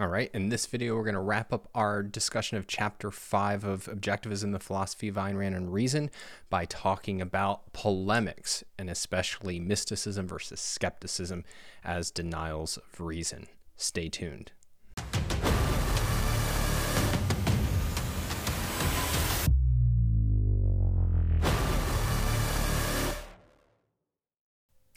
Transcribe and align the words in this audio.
All 0.00 0.08
right, 0.08 0.28
in 0.34 0.48
this 0.48 0.66
video, 0.66 0.96
we're 0.96 1.04
going 1.04 1.14
to 1.14 1.20
wrap 1.20 1.52
up 1.52 1.68
our 1.72 2.02
discussion 2.02 2.58
of 2.58 2.66
chapter 2.66 3.12
five 3.12 3.62
of 3.62 3.84
Objectivism, 3.84 4.50
the 4.50 4.58
Philosophy 4.58 5.06
of 5.06 5.14
Ayn 5.14 5.38
Rand 5.38 5.54
and 5.54 5.72
Reason 5.72 6.10
by 6.50 6.64
talking 6.64 7.20
about 7.20 7.72
polemics 7.72 8.64
and 8.76 8.90
especially 8.90 9.60
mysticism 9.60 10.26
versus 10.26 10.58
skepticism 10.58 11.44
as 11.84 12.10
denials 12.10 12.76
of 12.76 13.00
reason. 13.00 13.46
Stay 13.76 14.08
tuned. 14.08 14.50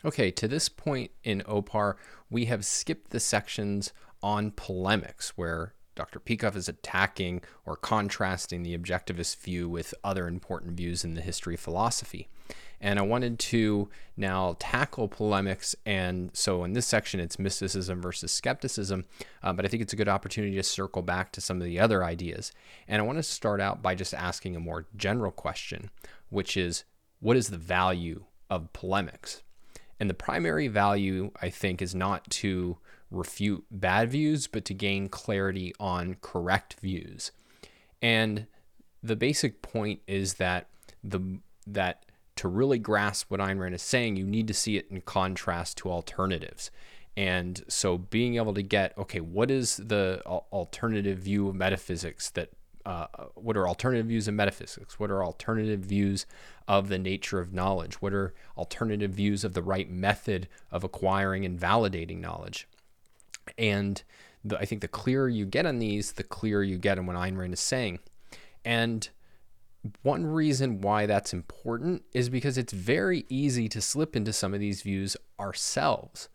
Okay, 0.05 0.31
to 0.31 0.47
this 0.47 0.69
point 0.69 1.11
in 1.23 1.41
OPAR, 1.41 1.95
we 2.29 2.45
have 2.45 2.65
skipped 2.65 3.09
the 3.09 3.19
sections 3.19 3.91
on 4.21 4.51
polemics, 4.51 5.33
where 5.35 5.73
Dr. 5.95 6.19
Peikoff 6.19 6.55
is 6.55 6.69
attacking 6.69 7.41
or 7.65 7.75
contrasting 7.75 8.63
the 8.63 8.77
objectivist 8.77 9.37
view 9.41 9.67
with 9.67 9.93
other 10.03 10.27
important 10.27 10.77
views 10.77 11.03
in 11.03 11.15
the 11.15 11.21
history 11.21 11.55
of 11.55 11.59
philosophy. 11.59 12.27
And 12.79 12.99
I 12.99 13.01
wanted 13.01 13.39
to 13.39 13.89
now 14.15 14.55
tackle 14.59 15.07
polemics. 15.07 15.75
And 15.85 16.29
so 16.33 16.63
in 16.63 16.73
this 16.73 16.85
section, 16.85 17.19
it's 17.19 17.39
mysticism 17.39 17.99
versus 17.99 18.31
skepticism. 18.31 19.05
Uh, 19.41 19.53
but 19.53 19.65
I 19.65 19.67
think 19.67 19.81
it's 19.81 19.93
a 19.93 19.97
good 19.97 20.07
opportunity 20.07 20.55
to 20.55 20.63
circle 20.63 21.01
back 21.01 21.31
to 21.31 21.41
some 21.41 21.57
of 21.57 21.63
the 21.63 21.79
other 21.79 22.03
ideas. 22.03 22.51
And 22.87 23.01
I 23.01 23.05
want 23.05 23.17
to 23.17 23.23
start 23.23 23.59
out 23.59 23.81
by 23.81 23.95
just 23.95 24.13
asking 24.13 24.55
a 24.55 24.59
more 24.59 24.85
general 24.95 25.31
question, 25.31 25.89
which 26.29 26.55
is 26.55 26.83
what 27.19 27.35
is 27.35 27.49
the 27.49 27.57
value 27.57 28.25
of 28.49 28.71
polemics? 28.73 29.41
And 29.99 30.09
the 30.09 30.13
primary 30.13 30.67
value, 30.67 31.31
I 31.41 31.49
think, 31.49 31.81
is 31.81 31.95
not 31.95 32.29
to 32.29 32.77
refute 33.09 33.65
bad 33.71 34.09
views, 34.09 34.47
but 34.47 34.65
to 34.65 34.73
gain 34.73 35.09
clarity 35.09 35.73
on 35.79 36.17
correct 36.21 36.75
views. 36.81 37.31
And 38.01 38.47
the 39.01 39.15
basic 39.15 39.61
point 39.61 40.01
is 40.07 40.35
that 40.35 40.67
the 41.03 41.39
that 41.65 42.05
to 42.35 42.47
really 42.47 42.79
grasp 42.79 43.29
what 43.29 43.39
Ayn 43.39 43.59
Rand 43.59 43.75
is 43.75 43.81
saying, 43.81 44.15
you 44.15 44.25
need 44.25 44.47
to 44.47 44.53
see 44.53 44.77
it 44.77 44.87
in 44.89 45.01
contrast 45.01 45.77
to 45.79 45.91
alternatives. 45.91 46.71
And 47.15 47.63
so 47.67 47.97
being 47.97 48.35
able 48.35 48.53
to 48.53 48.61
get, 48.61 48.95
okay, 48.95 49.19
what 49.19 49.49
is 49.49 49.77
the 49.77 50.21
alternative 50.25 51.17
view 51.17 51.47
of 51.49 51.55
metaphysics 51.55 52.29
that 52.31 52.51
uh, 52.85 53.07
what 53.33 53.57
are 53.57 53.67
alternative 53.67 54.05
views 54.05 54.27
of 54.27 54.35
metaphysics? 54.35 54.99
What 54.99 55.11
are 55.11 55.23
alternative 55.23 55.81
views 55.81 56.25
of 56.67 56.87
the 56.87 56.99
nature 56.99 57.39
of 57.39 57.51
knowledge? 57.51 57.95
What 57.95 58.13
are 58.13 58.33
alternative 58.55 59.11
views 59.11 59.43
of 59.43 59.53
the 59.53 59.63
right 59.63 59.89
method 59.89 60.47
of 60.71 60.83
acquiring 60.83 61.43
and 61.43 61.59
validating 61.59 62.21
knowledge? 62.21 62.67
And 63.57 64.01
the, 64.43 64.57
I 64.57 64.65
think 64.65 64.81
the 64.81 64.87
clearer 64.87 65.29
you 65.29 65.45
get 65.45 65.65
on 65.65 65.79
these, 65.79 66.13
the 66.13 66.23
clearer 66.23 66.63
you 66.63 66.77
get 66.77 66.97
on 66.97 67.05
what 67.05 67.15
Ayn 67.15 67.37
Rand 67.37 67.53
is 67.53 67.59
saying. 67.59 67.99
And 68.63 69.09
one 70.03 70.25
reason 70.25 70.81
why 70.81 71.05
that's 71.05 71.33
important 71.33 72.03
is 72.13 72.29
because 72.29 72.57
it's 72.57 72.73
very 72.73 73.25
easy 73.29 73.69
to 73.69 73.81
slip 73.81 74.15
into 74.15 74.33
some 74.33 74.53
of 74.53 74.59
these 74.59 74.81
views 74.81 75.15
ourselves. 75.39 76.29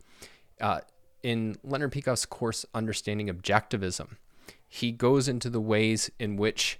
Uh, 0.59 0.81
in 1.21 1.55
Leonard 1.63 1.91
Peikoff's 1.91 2.25
course, 2.25 2.65
Understanding 2.73 3.27
Objectivism, 3.27 4.17
he 4.67 4.91
goes 4.91 5.27
into 5.27 5.49
the 5.49 5.61
ways 5.61 6.11
in 6.19 6.35
which 6.35 6.79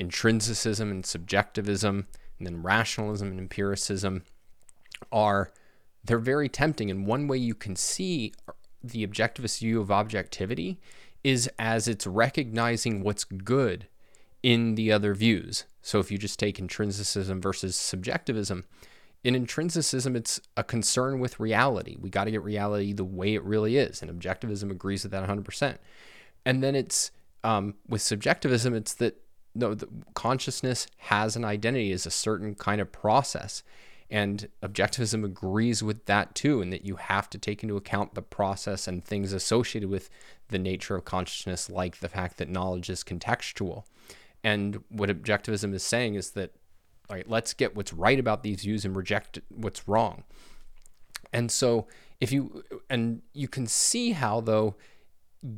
intrinsicism 0.00 0.90
and 0.90 1.06
subjectivism, 1.06 2.06
and 2.38 2.46
then 2.46 2.62
rationalism 2.62 3.30
and 3.30 3.38
empiricism 3.38 4.22
are 5.12 5.52
they're 6.04 6.18
very 6.18 6.48
tempting. 6.48 6.90
And 6.90 7.06
one 7.06 7.28
way 7.28 7.36
you 7.36 7.54
can 7.54 7.76
see 7.76 8.32
the 8.90 9.06
objectivist 9.06 9.60
view 9.60 9.80
of 9.80 9.90
objectivity 9.90 10.78
is 11.24 11.50
as 11.58 11.88
it's 11.88 12.06
recognizing 12.06 13.02
what's 13.02 13.24
good 13.24 13.86
in 14.42 14.74
the 14.76 14.92
other 14.92 15.14
views. 15.14 15.64
So 15.82 15.98
if 15.98 16.10
you 16.10 16.18
just 16.18 16.38
take 16.38 16.58
intrinsicism 16.58 17.42
versus 17.42 17.76
subjectivism, 17.76 18.64
in 19.24 19.34
intrinsicism, 19.34 20.14
it's 20.14 20.40
a 20.56 20.62
concern 20.62 21.18
with 21.18 21.40
reality. 21.40 21.96
We 22.00 22.10
got 22.10 22.24
to 22.24 22.30
get 22.30 22.44
reality 22.44 22.92
the 22.92 23.02
way 23.04 23.34
it 23.34 23.42
really 23.42 23.76
is. 23.76 24.02
And 24.02 24.10
objectivism 24.10 24.70
agrees 24.70 25.02
with 25.02 25.10
that 25.12 25.28
100%. 25.28 25.78
And 26.44 26.62
then 26.62 26.76
it's 26.76 27.10
um, 27.42 27.74
with 27.88 28.02
subjectivism, 28.02 28.74
it's 28.74 28.94
that 28.94 29.20
no, 29.56 29.76
consciousness 30.14 30.86
has 30.98 31.34
an 31.34 31.44
identity, 31.44 31.90
is 31.90 32.06
a 32.06 32.10
certain 32.10 32.54
kind 32.54 32.80
of 32.80 32.92
process. 32.92 33.62
And 34.10 34.48
objectivism 34.62 35.24
agrees 35.24 35.82
with 35.82 36.06
that 36.06 36.34
too, 36.34 36.62
and 36.62 36.72
that 36.72 36.84
you 36.84 36.96
have 36.96 37.28
to 37.30 37.38
take 37.38 37.62
into 37.62 37.76
account 37.76 38.14
the 38.14 38.22
process 38.22 38.86
and 38.86 39.04
things 39.04 39.32
associated 39.32 39.90
with 39.90 40.08
the 40.48 40.58
nature 40.58 40.94
of 40.96 41.04
consciousness, 41.04 41.68
like 41.68 41.98
the 41.98 42.08
fact 42.08 42.38
that 42.38 42.48
knowledge 42.48 42.88
is 42.88 43.02
contextual. 43.02 43.84
And 44.44 44.84
what 44.90 45.08
objectivism 45.08 45.74
is 45.74 45.82
saying 45.82 46.14
is 46.14 46.30
that, 46.32 46.52
all 47.10 47.16
right, 47.16 47.28
let's 47.28 47.52
get 47.52 47.74
what's 47.74 47.92
right 47.92 48.18
about 48.18 48.44
these 48.44 48.62
views 48.62 48.84
and 48.84 48.94
reject 48.94 49.40
what's 49.48 49.88
wrong. 49.88 50.22
And 51.32 51.50
so, 51.50 51.88
if 52.20 52.32
you, 52.32 52.62
and 52.88 53.22
you 53.32 53.48
can 53.48 53.66
see 53.66 54.12
how, 54.12 54.40
though, 54.40 54.76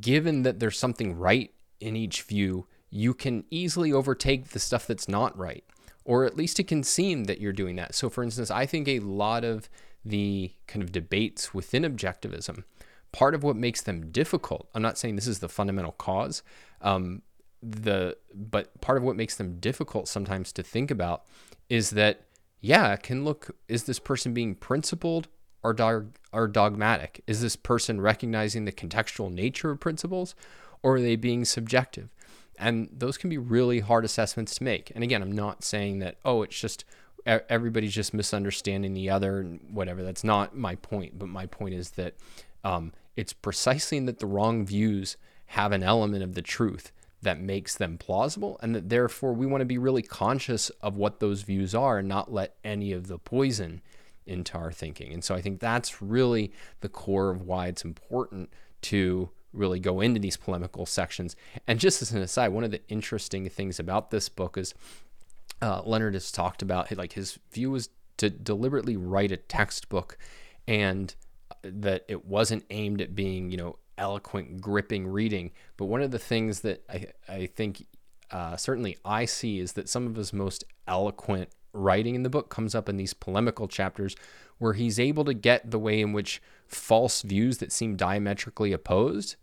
given 0.01 0.41
that 0.41 0.59
there's 0.59 0.77
something 0.77 1.17
right 1.17 1.53
in 1.79 1.95
each 1.95 2.23
view, 2.23 2.67
you 2.89 3.13
can 3.13 3.45
easily 3.51 3.93
overtake 3.93 4.49
the 4.49 4.59
stuff 4.59 4.87
that's 4.87 5.07
not 5.07 5.37
right 5.37 5.63
or 6.09 6.25
at 6.25 6.35
least 6.35 6.59
it 6.59 6.65
can 6.65 6.81
seem 6.81 7.25
that 7.25 7.39
you're 7.39 7.53
doing 7.53 7.75
that. 7.75 7.93
So, 7.93 8.09
for 8.09 8.23
instance, 8.23 8.49
I 8.49 8.65
think 8.65 8.87
a 8.87 8.97
lot 8.97 9.43
of 9.43 9.69
the 10.03 10.51
kind 10.65 10.81
of 10.81 10.91
debates 10.91 11.53
within 11.53 11.83
objectivism, 11.83 12.63
part 13.11 13.35
of 13.35 13.43
what 13.43 13.55
makes 13.55 13.81
them 13.81 14.09
difficult, 14.09 14.67
I'm 14.73 14.81
not 14.81 14.97
saying 14.97 15.15
this 15.15 15.27
is 15.27 15.37
the 15.37 15.47
fundamental 15.47 15.91
cause, 15.91 16.41
um, 16.81 17.21
the 17.61 18.17
but 18.33 18.81
part 18.81 18.97
of 18.97 19.03
what 19.03 19.17
makes 19.17 19.35
them 19.35 19.59
difficult 19.59 20.07
sometimes 20.07 20.51
to 20.53 20.63
think 20.63 20.89
about 20.89 21.25
is 21.69 21.91
that 21.91 22.21
yeah, 22.59 22.93
it 22.93 23.03
can 23.03 23.23
look 23.23 23.55
is 23.67 23.83
this 23.83 23.99
person 23.99 24.33
being 24.33 24.55
principled 24.55 25.27
or 25.61 25.73
dog, 25.73 26.15
or 26.33 26.47
dogmatic? 26.47 27.21
Is 27.27 27.41
this 27.41 27.55
person 27.55 28.01
recognizing 28.01 28.65
the 28.65 28.71
contextual 28.71 29.31
nature 29.31 29.69
of 29.69 29.79
principles 29.79 30.33
or 30.81 30.95
are 30.95 31.01
they 31.01 31.17
being 31.17 31.45
subjective? 31.45 32.09
And 32.59 32.89
those 32.91 33.17
can 33.17 33.29
be 33.29 33.37
really 33.37 33.79
hard 33.79 34.05
assessments 34.05 34.55
to 34.57 34.63
make. 34.63 34.91
And 34.93 35.03
again, 35.03 35.21
I'm 35.21 35.31
not 35.31 35.63
saying 35.63 35.99
that, 35.99 36.17
oh, 36.25 36.43
it's 36.43 36.59
just 36.59 36.85
everybody's 37.25 37.93
just 37.93 38.13
misunderstanding 38.13 38.93
the 38.93 39.09
other 39.09 39.39
and 39.39 39.59
whatever. 39.71 40.03
That's 40.03 40.23
not 40.23 40.55
my 40.55 40.75
point. 40.75 41.17
But 41.17 41.29
my 41.29 41.45
point 41.45 41.73
is 41.73 41.91
that 41.91 42.15
um, 42.63 42.93
it's 43.15 43.33
precisely 43.33 43.97
in 43.97 44.05
that 44.05 44.19
the 44.19 44.25
wrong 44.25 44.65
views 44.65 45.17
have 45.47 45.71
an 45.71 45.83
element 45.83 46.23
of 46.23 46.35
the 46.35 46.41
truth 46.41 46.91
that 47.21 47.39
makes 47.39 47.75
them 47.75 47.97
plausible, 47.97 48.57
and 48.61 48.73
that 48.73 48.87
therefore 48.87 49.33
we 49.33 49.45
want 49.45 49.59
to 49.61 49.65
be 49.65 49.77
really 49.77 50.01
conscious 50.01 50.69
of 50.81 50.95
what 50.95 51.19
those 51.19 51.41
views 51.41 51.75
are 51.75 51.97
and 51.97 52.07
not 52.07 52.31
let 52.31 52.55
any 52.63 52.93
of 52.93 53.07
the 53.07 53.17
poison 53.17 53.81
into 54.25 54.57
our 54.57 54.71
thinking. 54.71 55.11
And 55.11 55.23
so 55.23 55.35
I 55.35 55.41
think 55.41 55.59
that's 55.59 56.01
really 56.01 56.53
the 56.79 56.87
core 56.87 57.29
of 57.29 57.41
why 57.41 57.67
it's 57.67 57.83
important 57.83 58.49
to 58.83 59.29
really 59.53 59.79
go 59.79 60.01
into 60.01 60.19
these 60.19 60.37
polemical 60.37 60.85
sections. 60.85 61.35
And 61.67 61.79
just 61.79 62.01
as 62.01 62.11
an 62.11 62.21
aside, 62.21 62.49
one 62.49 62.63
of 62.63 62.71
the 62.71 62.81
interesting 62.87 63.49
things 63.49 63.79
about 63.79 64.11
this 64.11 64.29
book 64.29 64.57
is 64.57 64.73
uh, 65.61 65.81
Leonard 65.85 66.13
has 66.13 66.31
talked 66.31 66.61
about 66.61 66.95
like 66.95 67.13
his 67.13 67.39
view 67.51 67.71
was 67.71 67.89
to 68.17 68.29
deliberately 68.29 68.97
write 68.97 69.31
a 69.31 69.37
textbook 69.37 70.17
and 70.67 71.15
that 71.63 72.05
it 72.07 72.25
wasn't 72.25 72.63
aimed 72.69 73.01
at 73.01 73.15
being, 73.15 73.49
you 73.51 73.57
know, 73.57 73.77
eloquent, 73.97 74.61
gripping 74.61 75.07
reading. 75.07 75.51
But 75.77 75.85
one 75.85 76.01
of 76.01 76.11
the 76.11 76.19
things 76.19 76.61
that 76.61 76.83
I, 76.89 77.07
I 77.27 77.45
think 77.47 77.85
uh, 78.31 78.55
certainly 78.57 78.97
I 79.03 79.25
see 79.25 79.59
is 79.59 79.73
that 79.73 79.89
some 79.89 80.05
of 80.07 80.15
his 80.15 80.31
most 80.31 80.63
eloquent 80.87 81.49
writing 81.73 82.15
in 82.15 82.23
the 82.23 82.29
book 82.29 82.49
comes 82.49 82.73
up 82.75 82.89
in 82.89 82.97
these 82.97 83.13
polemical 83.13 83.67
chapters 83.67 84.15
where 84.57 84.73
he's 84.73 84.99
able 84.99 85.25
to 85.25 85.33
get 85.33 85.71
the 85.71 85.79
way 85.79 86.01
in 86.01 86.13
which 86.13 86.41
false 86.67 87.21
views 87.21 87.59
that 87.59 87.71
seem 87.71 87.95
diametrically 87.95 88.73
opposed 88.73 89.35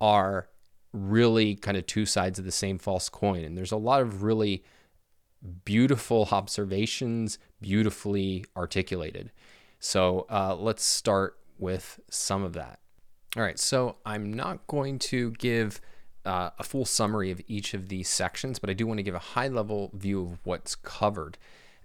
are 0.00 0.48
really 0.92 1.54
kind 1.54 1.76
of 1.76 1.86
two 1.86 2.06
sides 2.06 2.38
of 2.38 2.44
the 2.44 2.52
same 2.52 2.78
false 2.78 3.08
coin. 3.08 3.44
And 3.44 3.56
there's 3.56 3.72
a 3.72 3.76
lot 3.76 4.02
of 4.02 4.22
really 4.22 4.64
beautiful 5.64 6.28
observations, 6.30 7.38
beautifully 7.60 8.44
articulated. 8.56 9.32
So 9.78 10.26
uh, 10.30 10.54
let's 10.54 10.84
start 10.84 11.38
with 11.58 12.00
some 12.08 12.42
of 12.44 12.52
that. 12.54 12.78
All 13.36 13.42
right, 13.42 13.58
so 13.58 13.96
I'm 14.04 14.32
not 14.32 14.66
going 14.66 14.98
to 15.00 15.30
give 15.32 15.80
uh, 16.24 16.50
a 16.58 16.62
full 16.62 16.84
summary 16.84 17.30
of 17.30 17.40
each 17.48 17.74
of 17.74 17.88
these 17.88 18.08
sections, 18.08 18.58
but 18.58 18.70
I 18.70 18.74
do 18.74 18.86
want 18.86 18.98
to 18.98 19.02
give 19.02 19.14
a 19.14 19.20
high 19.20 19.48
level 19.48 19.90
view 19.94 20.22
of 20.22 20.38
what's 20.44 20.74
covered. 20.74 21.38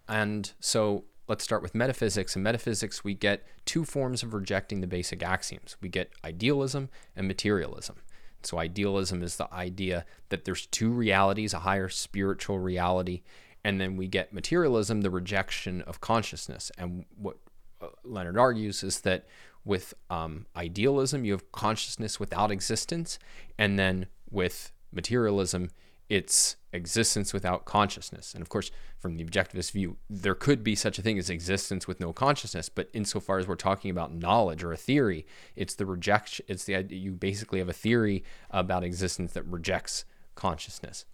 And 0.07 0.51
so 0.59 1.05
let's 1.27 1.43
start 1.43 1.61
with 1.61 1.75
metaphysics. 1.75 2.35
In 2.35 2.43
metaphysics, 2.43 3.03
we 3.03 3.13
get 3.13 3.45
two 3.65 3.83
forms 3.83 4.23
of 4.23 4.33
rejecting 4.33 4.81
the 4.81 4.87
basic 4.87 5.21
axioms 5.23 5.77
we 5.81 5.89
get 5.89 6.11
idealism 6.23 6.89
and 7.15 7.27
materialism. 7.27 7.97
So, 8.43 8.59
idealism 8.59 9.23
is 9.23 9.35
the 9.35 9.51
idea 9.53 10.05
that 10.29 10.45
there's 10.45 10.67
two 10.67 10.91
realities, 10.91 11.53
a 11.53 11.59
higher 11.59 11.89
spiritual 11.89 12.59
reality, 12.59 13.23
and 13.63 13.81
then 13.81 13.97
we 13.97 14.07
get 14.07 14.31
materialism, 14.31 15.01
the 15.01 15.09
rejection 15.09 15.81
of 15.81 15.99
consciousness. 15.99 16.71
And 16.77 17.05
what 17.17 17.37
uh, 17.81 17.87
Leonard 18.03 18.37
argues 18.37 18.83
is 18.83 19.01
that 19.01 19.25
with 19.65 19.93
um, 20.09 20.45
idealism, 20.55 21.25
you 21.25 21.33
have 21.33 21.51
consciousness 21.51 22.19
without 22.19 22.51
existence. 22.51 23.19
And 23.57 23.77
then 23.77 24.07
with 24.31 24.71
materialism, 24.93 25.71
it's 26.09 26.55
existence 26.71 27.33
without 27.33 27.65
consciousness. 27.65 28.33
And 28.33 28.41
of 28.41 28.49
course, 28.49 28.71
from 28.99 29.15
the 29.15 29.23
objectivist 29.23 29.71
view, 29.71 29.97
there 30.09 30.35
could 30.35 30.63
be 30.63 30.75
such 30.75 30.97
a 30.97 31.01
thing 31.01 31.17
as 31.17 31.29
existence 31.29 31.87
with 31.87 31.99
no 31.99 32.13
consciousness. 32.13 32.69
But 32.69 32.89
insofar 32.93 33.39
as 33.39 33.47
we're 33.47 33.55
talking 33.55 33.91
about 33.91 34.13
knowledge 34.13 34.63
or 34.63 34.71
a 34.71 34.77
theory, 34.77 35.25
it's 35.55 35.75
the 35.75 35.85
rejection. 35.85 36.45
It's 36.47 36.63
the 36.63 36.85
you 36.89 37.11
basically 37.11 37.59
have 37.59 37.69
a 37.69 37.73
theory 37.73 38.23
about 38.51 38.83
existence 38.83 39.33
that 39.33 39.43
rejects 39.43 40.05
consciousness. 40.35 41.05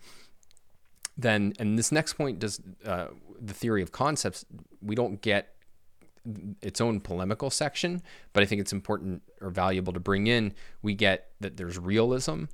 Then, 1.17 1.53
and 1.59 1.77
this 1.77 1.91
next 1.91 2.13
point 2.13 2.39
does 2.39 2.59
uh, 2.85 3.07
the 3.39 3.53
theory 3.53 3.81
of 3.81 3.91
concepts. 3.91 4.45
We 4.81 4.95
don't 4.95 5.21
get 5.21 5.55
its 6.61 6.79
own 6.79 6.99
polemical 6.99 7.49
section, 7.49 8.01
but 8.31 8.43
I 8.43 8.45
think 8.45 8.61
it's 8.61 8.73
important 8.73 9.23
or 9.41 9.49
valuable 9.49 9.93
to 9.93 9.99
bring 9.99 10.27
in. 10.27 10.53
We 10.81 10.95
get 10.95 11.31
that 11.41 11.57
there's 11.57 11.77
realism, 11.77 12.45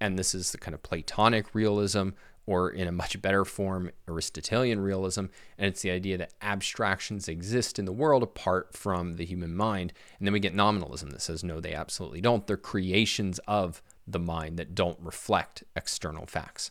and 0.00 0.18
this 0.18 0.34
is 0.34 0.52
the 0.52 0.58
kind 0.58 0.74
of 0.74 0.82
Platonic 0.82 1.54
realism, 1.54 2.10
or 2.46 2.70
in 2.70 2.86
a 2.86 2.92
much 2.92 3.20
better 3.22 3.44
form, 3.44 3.90
Aristotelian 4.06 4.80
realism. 4.80 5.26
And 5.56 5.68
it's 5.68 5.82
the 5.82 5.90
idea 5.90 6.18
that 6.18 6.34
abstractions 6.42 7.28
exist 7.28 7.78
in 7.78 7.86
the 7.86 7.92
world 7.92 8.22
apart 8.22 8.74
from 8.76 9.14
the 9.14 9.24
human 9.24 9.56
mind. 9.56 9.92
And 10.18 10.26
then 10.26 10.32
we 10.32 10.40
get 10.40 10.54
nominalism 10.54 11.10
that 11.10 11.22
says, 11.22 11.42
no, 11.42 11.58
they 11.58 11.72
absolutely 11.72 12.20
don't. 12.20 12.46
They're 12.46 12.56
creations 12.58 13.38
of 13.48 13.80
the 14.06 14.18
mind 14.18 14.58
that 14.58 14.74
don't 14.74 14.98
reflect 15.00 15.64
external 15.74 16.26
facts. 16.26 16.70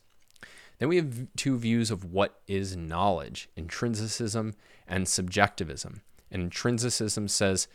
Then 0.78 0.90
we 0.90 0.98
have 0.98 1.28
two 1.36 1.58
views 1.58 1.90
of 1.90 2.06
what 2.06 2.40
is 2.48 2.76
knowledge 2.76 3.50
intrinsicism 3.58 4.54
and 4.88 5.08
subjectivism. 5.08 6.02
And 6.30 6.52
intrinsicism 6.52 7.30
says 7.30 7.68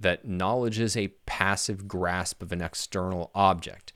that 0.00 0.26
knowledge 0.26 0.80
is 0.80 0.96
a 0.96 1.08
passive 1.26 1.86
grasp 1.86 2.42
of 2.42 2.50
an 2.50 2.60
external 2.60 3.30
object, 3.34 3.92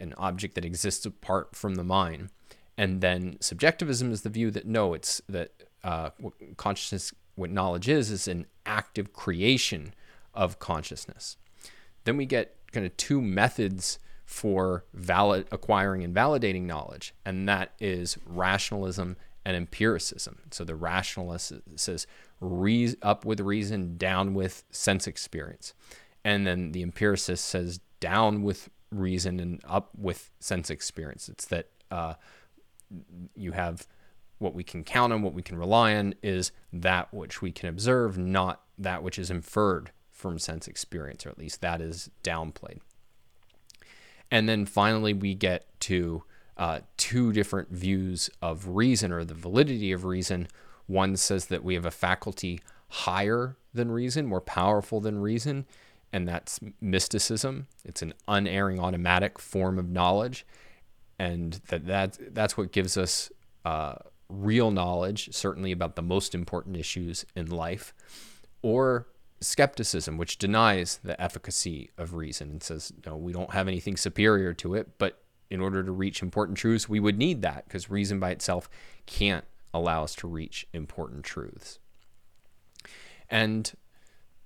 an 0.00 0.14
object 0.16 0.54
that 0.54 0.64
exists 0.64 1.06
apart 1.06 1.54
from 1.54 1.74
the 1.74 1.84
mind. 1.84 2.30
And 2.76 3.00
then 3.00 3.36
subjectivism 3.40 4.10
is 4.10 4.22
the 4.22 4.30
view 4.30 4.50
that 4.52 4.66
no, 4.66 4.94
it's 4.94 5.20
that 5.28 5.50
uh, 5.84 6.10
what 6.18 6.34
consciousness, 6.56 7.12
what 7.34 7.50
knowledge 7.50 7.88
is, 7.88 8.10
is 8.10 8.26
an 8.28 8.46
active 8.64 9.12
creation 9.12 9.94
of 10.34 10.58
consciousness. 10.58 11.36
Then 12.04 12.16
we 12.16 12.26
get 12.26 12.56
kind 12.72 12.86
of 12.86 12.96
two 12.96 13.20
methods 13.20 13.98
for 14.24 14.84
valid 14.94 15.46
acquiring 15.50 16.04
and 16.04 16.14
validating 16.14 16.62
knowledge, 16.62 17.12
and 17.24 17.48
that 17.48 17.72
is 17.80 18.16
rationalism 18.24 19.16
and 19.44 19.56
empiricism. 19.56 20.38
So 20.50 20.64
the 20.64 20.76
rationalist 20.76 21.52
says 21.76 22.06
re- 22.40 22.94
up 23.02 23.24
with 23.24 23.40
reason, 23.40 23.96
down 23.96 24.34
with 24.34 24.64
sense 24.70 25.06
experience. 25.06 25.74
And 26.24 26.46
then 26.46 26.72
the 26.72 26.82
empiricist 26.82 27.44
says 27.44 27.80
down 27.98 28.42
with 28.42 28.68
reason 28.90 29.40
and 29.40 29.60
up 29.64 29.90
with 29.96 30.30
sense 30.40 30.70
experience. 30.70 31.28
It's 31.28 31.46
that 31.46 31.68
uh, 31.90 32.14
you 33.34 33.52
have 33.52 33.86
what 34.38 34.54
we 34.54 34.64
can 34.64 34.84
count 34.84 35.12
on, 35.12 35.22
what 35.22 35.34
we 35.34 35.42
can 35.42 35.58
rely 35.58 35.94
on 35.94 36.14
is 36.22 36.50
that 36.72 37.12
which 37.12 37.42
we 37.42 37.52
can 37.52 37.68
observe, 37.68 38.16
not 38.16 38.62
that 38.78 39.02
which 39.02 39.18
is 39.18 39.30
inferred 39.30 39.92
from 40.10 40.38
sense 40.38 40.66
experience, 40.66 41.26
or 41.26 41.28
at 41.28 41.38
least 41.38 41.60
that 41.60 41.80
is 41.80 42.10
downplayed. 42.24 42.78
And 44.30 44.48
then 44.48 44.64
finally, 44.64 45.12
we 45.12 45.34
get 45.34 45.66
to 45.80 46.24
uh, 46.56 46.80
two 46.96 47.32
different 47.32 47.70
views 47.70 48.30
of 48.40 48.68
reason 48.68 49.12
or 49.12 49.24
the 49.24 49.34
validity 49.34 49.92
of 49.92 50.04
reason. 50.04 50.48
One 50.86 51.16
says 51.16 51.46
that 51.46 51.64
we 51.64 51.74
have 51.74 51.86
a 51.86 51.90
faculty 51.90 52.60
higher 52.88 53.56
than 53.72 53.90
reason, 53.90 54.26
more 54.26 54.40
powerful 54.40 55.00
than 55.00 55.18
reason, 55.18 55.66
and 56.12 56.26
that's 56.26 56.60
mysticism. 56.80 57.66
It's 57.84 58.02
an 58.02 58.14
unerring 58.26 58.80
automatic 58.80 59.38
form 59.38 59.78
of 59.78 59.88
knowledge, 59.88 60.46
and 61.18 61.60
that 61.68 61.86
that's, 61.86 62.18
that's 62.32 62.56
what 62.56 62.72
gives 62.72 62.96
us 62.96 63.30
uh, 63.64 63.94
real 64.28 64.70
knowledge, 64.70 65.34
certainly 65.34 65.72
about 65.72 65.96
the 65.96 66.02
most 66.02 66.34
important 66.34 66.76
issues 66.76 67.24
in 67.34 67.46
life, 67.50 67.92
or 68.62 69.06
skepticism, 69.40 70.18
which 70.18 70.38
denies 70.38 71.00
the 71.02 71.20
efficacy 71.20 71.90
of 71.96 72.14
reason 72.14 72.50
and 72.50 72.62
says, 72.62 72.92
no, 73.06 73.16
we 73.16 73.32
don't 73.32 73.52
have 73.52 73.68
anything 73.68 73.96
superior 73.96 74.52
to 74.54 74.74
it, 74.74 74.98
but 74.98 75.22
in 75.48 75.60
order 75.60 75.82
to 75.82 75.90
reach 75.90 76.22
important 76.22 76.56
truths, 76.58 76.88
we 76.88 77.00
would 77.00 77.18
need 77.18 77.42
that 77.42 77.64
because 77.64 77.90
reason 77.90 78.20
by 78.20 78.30
itself 78.30 78.68
can't 79.06 79.44
allow 79.72 80.04
us 80.04 80.14
to 80.14 80.28
reach 80.28 80.66
important 80.72 81.24
truths. 81.24 81.78
And 83.28 83.72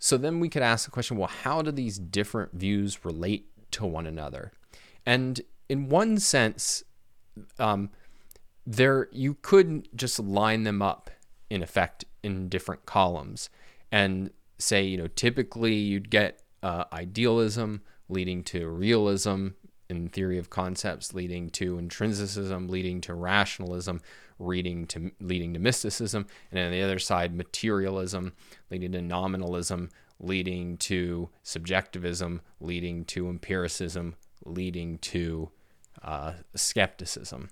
so 0.04 0.18
then 0.18 0.38
we 0.38 0.50
could 0.50 0.60
ask 0.60 0.84
the 0.84 0.90
question 0.90 1.16
well, 1.16 1.30
how 1.44 1.62
do 1.62 1.70
these 1.70 1.98
different 1.98 2.52
views 2.52 3.06
relate 3.06 3.46
to 3.70 3.86
one 3.86 4.06
another? 4.06 4.52
And 5.06 5.40
in 5.70 5.88
one 5.88 6.18
sense, 6.18 6.84
um, 7.58 7.88
there 8.66 9.08
you 9.12 9.38
could 9.40 9.88
just 9.96 10.20
line 10.20 10.64
them 10.64 10.82
up 10.82 11.10
in 11.48 11.62
effect 11.62 12.04
in 12.22 12.50
different 12.50 12.84
columns 12.84 13.48
and 13.90 14.30
say, 14.58 14.82
you 14.82 14.98
know, 14.98 15.06
typically 15.06 15.72
you'd 15.72 16.10
get 16.10 16.42
uh, 16.62 16.84
idealism 16.92 17.80
leading 18.10 18.44
to 18.44 18.68
realism 18.68 19.48
in 19.88 20.10
theory 20.10 20.36
of 20.36 20.50
concepts, 20.50 21.14
leading 21.14 21.48
to 21.48 21.78
intrinsicism, 21.78 22.68
leading 22.68 23.00
to 23.00 23.14
rationalism, 23.14 24.02
leading 24.38 24.86
to 24.88 25.10
leading 25.20 25.54
to 25.54 25.60
mysticism, 25.60 26.26
and 26.50 26.60
on 26.60 26.70
the 26.70 26.82
other 26.82 26.98
side, 26.98 27.34
materialism, 27.34 28.32
leading 28.70 28.92
to 28.92 29.02
nominalism, 29.02 29.90
leading 30.20 30.76
to 30.78 31.28
subjectivism, 31.42 32.40
leading 32.60 33.04
to 33.04 33.28
empiricism, 33.28 34.14
leading 34.44 34.98
to 34.98 35.50
uh, 36.02 36.32
skepticism. 36.54 37.48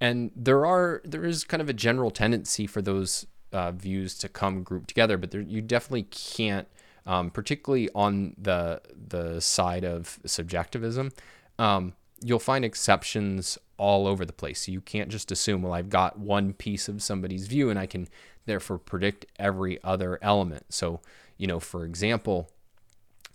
And 0.00 0.30
there 0.36 0.66
are 0.66 1.00
there 1.04 1.24
is 1.24 1.44
kind 1.44 1.60
of 1.60 1.68
a 1.68 1.72
general 1.72 2.10
tendency 2.10 2.66
for 2.66 2.82
those 2.82 3.26
uh, 3.52 3.70
views 3.72 4.18
to 4.18 4.28
come 4.28 4.62
grouped 4.62 4.88
together, 4.88 5.16
but 5.16 5.30
there, 5.30 5.40
you 5.40 5.62
definitely 5.62 6.02
can't, 6.04 6.68
um, 7.06 7.30
particularly 7.30 7.88
on 7.94 8.34
the 8.36 8.80
the 9.08 9.40
side 9.40 9.84
of 9.84 10.18
subjectivism. 10.26 11.12
Um, 11.58 11.94
you'll 12.20 12.38
find 12.40 12.64
exceptions 12.64 13.58
all 13.76 14.06
over 14.06 14.24
the 14.24 14.32
place. 14.32 14.66
So 14.66 14.72
you 14.72 14.80
can't 14.80 15.10
just 15.10 15.32
assume, 15.32 15.62
well, 15.62 15.72
I've 15.72 15.90
got 15.90 16.18
one 16.18 16.52
piece 16.52 16.88
of 16.88 17.02
somebody's 17.02 17.46
view 17.46 17.70
and 17.70 17.78
I 17.78 17.86
can 17.86 18.08
therefore 18.46 18.78
predict 18.78 19.26
every 19.38 19.82
other 19.82 20.18
element. 20.22 20.66
So, 20.70 21.00
you 21.36 21.46
know, 21.46 21.60
for 21.60 21.84
example, 21.84 22.50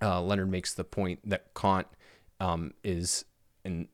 uh, 0.02 0.22
Leonard 0.22 0.50
makes 0.50 0.74
the 0.74 0.84
point 0.84 1.20
that 1.28 1.54
Kant 1.54 1.88
um, 2.40 2.74
is 2.84 3.26
and 3.66 3.88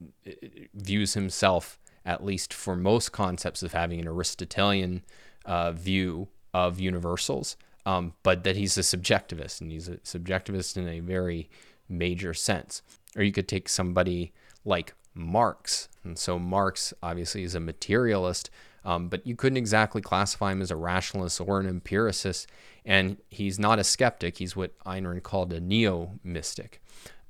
views 0.76 1.16
himself, 1.16 1.80
at 2.06 2.24
least 2.24 2.54
for 2.54 2.76
most 2.76 3.12
concepts, 3.12 3.64
of 3.64 3.74
having 3.74 4.00
an 4.00 4.08
Aristotelian 4.08 5.02
uh, 5.46 5.72
view 5.72 6.28
of 6.54 6.80
universals, 6.80 7.58
um, 7.86 8.14
but 8.24 8.44
that 8.44 8.56
he's 8.56 8.78
a 8.78 8.82
subjectivist 8.82 9.62
and 9.62 9.72
he's 9.72 9.88
a 9.88 9.98
subjectivist 9.98 10.78
in 10.78 10.88
a 10.88 11.00
very 11.00 11.50
major 11.90 12.34
sense. 12.34 12.82
Or 13.16 13.24
you 13.24 13.32
could 13.32 13.48
take 13.48 13.68
somebody 13.70 14.34
like 14.64 14.94
Marx. 15.16 15.88
And 16.04 16.20
so 16.20 16.38
Marx 16.38 16.94
obviously 17.02 17.44
is 17.44 17.56
a 17.56 17.60
materialist, 17.60 18.52
um, 18.84 19.08
but 19.08 19.26
you 19.26 19.36
couldn't 19.36 19.58
exactly 19.58 20.02
classify 20.02 20.52
him 20.52 20.62
as 20.62 20.70
a 20.70 20.76
rationalist 20.76 21.42
or 21.42 21.60
an 21.60 21.68
empiricist. 21.68 22.48
And 22.86 23.18
he's 23.30 23.58
not 23.58 23.80
a 23.80 23.84
skeptic. 23.84 24.38
He's 24.38 24.56
what 24.56 24.78
Ayn 24.86 25.08
Rand 25.08 25.24
called 25.24 25.52
a 25.54 25.60
neo 25.60 26.20
mystic. 26.24 26.82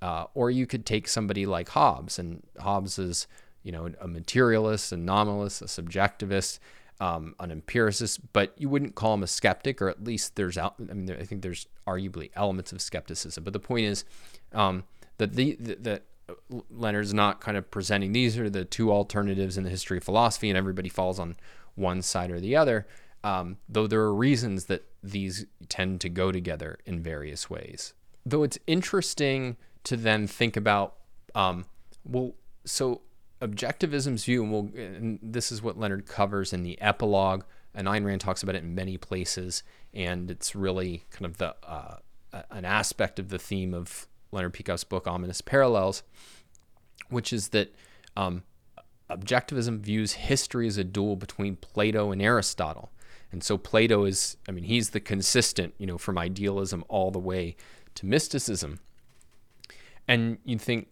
Uh, 0.01 0.25
or 0.34 0.51
you 0.51 0.68
could 0.68 0.86
take 0.86 1.08
somebody 1.08 1.46
like 1.46 1.70
Hobbes, 1.70 2.20
and 2.20 2.44
Hobbes 2.60 3.00
is, 3.00 3.27
you 3.63 3.72
know, 3.72 3.89
a 4.01 4.08
materialist, 4.08 4.92
a 4.92 4.98
nominalist, 4.98 5.62
a 5.62 5.65
subjectivist, 5.65 6.60
um, 7.00 7.34
an 7.39 7.50
empiricist, 7.50 8.20
but 8.34 8.54
you 8.58 8.70
wouldn't 8.70 8.96
call 8.96 9.13
him 9.13 9.24
a 9.24 9.27
skeptic, 9.27 9.82
or 9.82 9.89
at 9.89 10.04
least 10.04 10.36
there's, 10.36 10.58
I 10.58 10.70
mean, 10.80 11.10
I 11.12 11.24
think 11.24 11.42
there's 11.42 11.68
arguably 11.88 12.30
elements 12.36 12.72
of 12.72 12.82
skepticism. 12.82 13.44
But 13.44 13.54
the 13.54 13.60
point 13.60 13.86
is 13.86 14.06
um, 14.54 14.84
that 15.18 15.34
the 15.34 15.56
that 15.56 16.04
Leonard's 16.70 17.13
not 17.13 17.41
kind 17.41 17.58
of 17.58 17.70
presenting 17.70 18.12
these 18.12 18.38
are 18.38 18.50
the 18.50 18.65
two 18.65 18.91
alternatives 18.91 19.58
in 19.58 19.63
the 19.63 19.70
history 19.70 19.98
of 19.98 20.03
philosophy, 20.03 20.50
and 20.50 20.58
everybody 20.58 20.89
falls 20.89 21.20
on 21.20 21.36
one 21.75 22.01
side 22.01 22.32
or 22.32 22.39
the 22.39 22.55
other. 22.55 22.88
Um, 23.24 23.58
though 23.67 23.88
there 23.88 24.01
are 24.01 24.13
reasons 24.13 24.65
that 24.65 24.86
these 25.01 25.46
tend 25.67 26.01
to 26.01 26.10
go 26.10 26.32
together 26.32 26.79
in 26.86 27.01
various 27.01 27.50
ways. 27.50 27.94
Though 28.25 28.44
it's 28.44 28.60
interesting 28.67 29.58
to 29.84 29.98
then 29.98 30.27
think 30.27 30.55
about, 30.55 30.96
um, 31.34 31.65
well, 32.03 32.34
so 32.65 33.01
objectivism's 33.41 34.25
view, 34.25 34.44
and, 34.44 34.51
we'll, 34.51 34.70
and 34.75 35.20
this 35.22 35.51
is 35.51 35.62
what 35.62 35.77
Leonard 35.77 36.08
covers 36.08 36.53
in 36.53 36.63
the 36.63 36.79
epilogue, 36.82 37.44
and 37.74 37.88
Ayn 37.88 38.05
Rand 38.05 38.22
talks 38.22 38.41
about 38.44 38.55
it 38.55 38.63
in 38.63 38.74
many 38.74 38.98
places, 38.98 39.63
and 39.94 40.32
it's 40.32 40.55
really 40.55 41.03
kind 41.12 41.25
of 41.25 41.38
the 41.38 41.55
uh, 41.63 41.98
an 42.51 42.65
aspect 42.65 43.20
of 43.20 43.29
the 43.29 43.39
theme 43.39 43.74
of 43.74 44.08
Leonard 44.36 44.54
Peikoff's 44.54 44.84
book, 44.84 45.08
Ominous 45.08 45.42
Parallels, 45.42 46.04
which 47.10 47.34
is 47.34 47.50
that 47.50 47.74
um, 48.15 48.44
objectivism 49.10 49.80
views 49.80 50.13
history 50.13 50.68
as 50.68 50.77
a 50.77 50.84
duel 50.84 51.15
between 51.15 51.56
Plato 51.56 52.12
and 52.12 52.22
Aristotle. 52.22 52.92
And 53.32 53.44
so 53.44 53.58
Plato 53.58 54.06
is, 54.06 54.38
I 54.48 54.51
mean, 54.51 54.65
he's 54.65 54.92
the 54.92 55.00
consistent, 55.00 55.74
you 55.77 55.88
know, 55.88 55.98
from 55.98 56.18
idealism 56.18 56.84
all 56.88 57.12
the 57.12 57.20
way 57.20 57.56
to 57.96 58.06
mysticism. 58.06 58.80
And 60.08 60.38
you 60.46 60.58
think, 60.60 60.88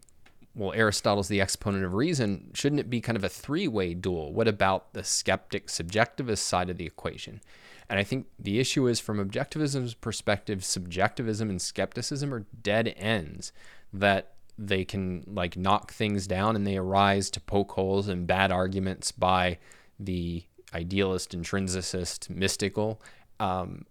well, 0.56 0.74
Aristotle's 0.74 1.28
the 1.28 1.42
exponent 1.42 1.84
of 1.84 1.94
reason. 1.94 2.52
Shouldn't 2.54 2.80
it 2.80 2.90
be 2.90 3.02
kind 3.02 3.16
of 3.16 3.24
a 3.24 3.30
three 3.30 3.68
way 3.68 3.94
duel? 3.94 4.34
What 4.34 4.48
about 4.48 4.94
the 4.94 5.04
skeptic 5.04 5.68
subjectivist 5.68 6.40
side 6.40 6.70
of 6.70 6.78
the 6.78 6.86
equation? 6.86 7.42
And 7.90 8.00
I 8.00 8.04
think 8.04 8.28
the 8.40 8.60
issue 8.60 8.88
is 8.88 9.00
from 9.00 9.24
objectivism's 9.24 9.94
perspective, 9.94 10.64
subjectivism 10.64 11.50
and 11.50 11.62
skepticism 11.62 12.34
are 12.34 12.46
dead 12.62 12.94
ends 12.98 13.52
that 13.92 14.34
they 14.58 14.86
can 14.86 15.24
like 15.28 15.58
knock 15.58 15.92
things 15.92 16.28
down 16.28 16.56
and 16.56 16.66
they 16.66 16.78
arise 16.78 17.30
to 17.32 17.40
poke 17.40 17.72
holes 17.72 18.08
in 18.08 18.26
bad 18.26 18.52
arguments 18.52 19.12
by 19.12 19.58
the 20.00 20.44
idealist, 20.74 21.38
intrinsicist, 21.38 22.30
mystical 22.30 23.02
um, 23.40 23.86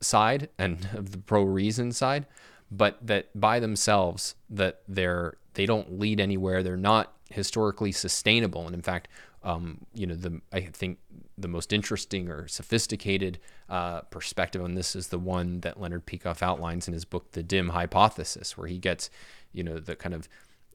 side 0.00 0.48
and 0.58 0.88
of 0.94 1.12
the 1.12 1.18
pro 1.18 1.42
reason 1.42 1.92
side, 1.92 2.26
but 2.70 2.98
that 3.06 3.28
by 3.38 3.60
themselves 3.60 4.34
that 4.50 4.82
they're 4.88 5.36
they 5.54 5.66
don't 5.66 5.98
lead 5.98 6.20
anywhere. 6.20 6.62
They're 6.62 6.76
not 6.76 7.12
historically 7.30 7.90
sustainable, 7.90 8.64
and 8.66 8.74
in 8.74 8.82
fact, 8.82 9.08
um, 9.48 9.78
you 9.94 10.06
know, 10.06 10.14
the 10.14 10.42
I 10.52 10.60
think 10.60 10.98
the 11.38 11.48
most 11.48 11.72
interesting 11.72 12.28
or 12.28 12.46
sophisticated 12.48 13.38
uh, 13.70 14.02
perspective 14.02 14.62
on 14.62 14.74
this 14.74 14.94
is 14.94 15.08
the 15.08 15.18
one 15.18 15.60
that 15.60 15.80
Leonard 15.80 16.06
Peikoff 16.06 16.42
outlines 16.42 16.86
in 16.86 16.92
his 16.92 17.06
book, 17.06 17.32
The 17.32 17.42
Dim 17.42 17.70
Hypothesis, 17.70 18.58
where 18.58 18.66
he 18.68 18.78
gets, 18.78 19.08
you 19.52 19.62
know, 19.62 19.78
the 19.78 19.96
kind 19.96 20.14
of 20.14 20.28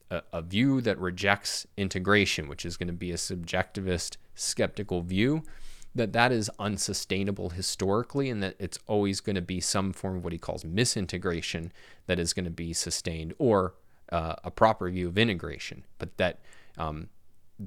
a, 0.09 0.23
a 0.33 0.41
view 0.41 0.81
that 0.81 0.97
rejects 0.97 1.67
integration, 1.77 2.47
which 2.47 2.65
is 2.65 2.75
going 2.75 2.87
to 2.87 2.93
be 2.93 3.11
a 3.11 3.15
subjectivist, 3.15 4.17
skeptical 4.33 5.01
view, 5.01 5.43
that 5.93 6.11
that 6.13 6.31
is 6.31 6.49
unsustainable 6.57 7.51
historically, 7.51 8.27
and 8.27 8.41
that 8.41 8.55
it's 8.57 8.79
always 8.87 9.21
going 9.21 9.35
to 9.35 9.41
be 9.41 9.59
some 9.59 9.93
form 9.93 10.17
of 10.17 10.23
what 10.23 10.33
he 10.33 10.39
calls 10.39 10.63
misintegration 10.63 11.69
that 12.07 12.17
is 12.17 12.33
going 12.33 12.45
to 12.45 12.51
be 12.51 12.73
sustained, 12.73 13.35
or 13.37 13.75
uh, 14.11 14.33
a 14.43 14.49
proper 14.49 14.89
view 14.89 15.09
of 15.09 15.17
integration, 15.19 15.83
but 15.99 16.17
that 16.17 16.39
um, 16.79 17.09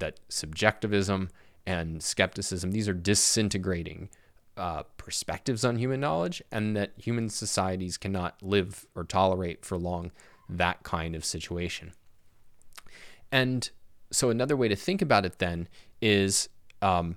that 0.01 0.21
subjectivism 0.29 1.31
and 1.67 2.03
skepticism 2.03 2.71
these 2.71 2.89
are 2.89 2.95
disintegrating 2.95 4.09
uh, 4.57 4.85
perspectives 4.97 5.65
on 5.65 5.77
human 5.77 6.01
knowledge, 6.01 6.43
and 6.51 6.77
that 6.77 6.93
human 6.97 7.29
societies 7.29 7.97
cannot 7.97 8.43
live 8.43 8.87
or 8.95 9.05
tolerate 9.05 9.65
for 9.65 9.77
long 9.77 10.11
that 10.49 10.83
kind 10.83 11.15
of 11.15 11.25
situation. 11.25 11.93
And 13.31 13.69
so, 14.11 14.31
another 14.31 14.57
way 14.57 14.69
to 14.69 14.77
think 14.77 15.03
about 15.03 15.27
it 15.27 15.39
then 15.39 15.69
is 16.01 16.49
um, 16.81 17.17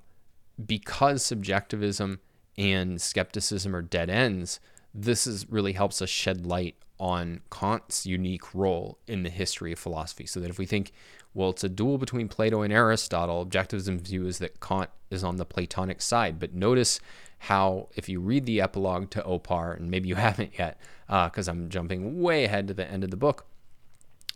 because 0.65 1.23
subjectivism 1.23 2.19
and 2.57 3.01
skepticism 3.01 3.75
are 3.75 3.81
dead 3.81 4.09
ends, 4.09 4.59
this 4.93 5.25
is 5.25 5.49
really 5.49 5.73
helps 5.73 6.01
us 6.01 6.09
shed 6.09 6.45
light 6.45 6.75
on 6.99 7.41
Kant's 7.49 8.05
unique 8.05 8.53
role 8.53 8.99
in 9.07 9.23
the 9.23 9.29
history 9.29 9.71
of 9.71 9.79
philosophy. 9.79 10.25
So 10.25 10.39
that 10.39 10.49
if 10.49 10.59
we 10.59 10.65
think, 10.65 10.91
well, 11.33 11.51
it's 11.51 11.63
a 11.63 11.69
duel 11.69 11.97
between 11.97 12.27
Plato 12.27 12.61
and 12.61 12.73
Aristotle, 12.73 13.45
objectivism's 13.45 14.01
view 14.01 14.27
is 14.27 14.39
that 14.39 14.59
Kant 14.59 14.89
is 15.09 15.23
on 15.23 15.37
the 15.37 15.45
Platonic 15.45 16.01
side. 16.01 16.39
But 16.39 16.53
notice 16.53 16.99
how, 17.39 17.87
if 17.95 18.09
you 18.09 18.19
read 18.19 18.45
the 18.45 18.59
epilogue 18.59 19.09
to 19.11 19.23
Opar, 19.23 19.73
and 19.73 19.89
maybe 19.89 20.09
you 20.09 20.15
haven't 20.15 20.59
yet, 20.59 20.79
because 21.07 21.47
uh, 21.47 21.51
I'm 21.51 21.69
jumping 21.69 22.21
way 22.21 22.43
ahead 22.43 22.67
to 22.67 22.73
the 22.73 22.89
end 22.89 23.03
of 23.03 23.11
the 23.11 23.17
book, 23.17 23.45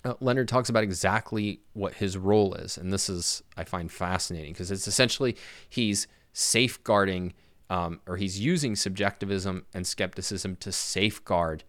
uh, 0.06 0.14
Leonard 0.20 0.48
talks 0.48 0.70
about 0.70 0.84
exactly 0.84 1.62
what 1.74 1.96
his 1.96 2.18
role 2.18 2.54
is. 2.56 2.78
And 2.78 2.92
this 2.92 3.10
is, 3.10 3.44
I 3.58 3.64
find 3.64 3.92
fascinating 3.92 4.54
because 4.54 4.72
it's 4.72 4.88
essentially 4.88 5.36
he's 5.68 6.08
safeguarding 6.34 7.34
um, 7.70 8.02
or 8.08 8.18
he's 8.18 8.40
using 8.40 8.76
subjectivism 8.76 9.66
and 9.74 9.88
skepticism 9.88 10.56
to 10.58 10.72
safeguard 10.72 11.64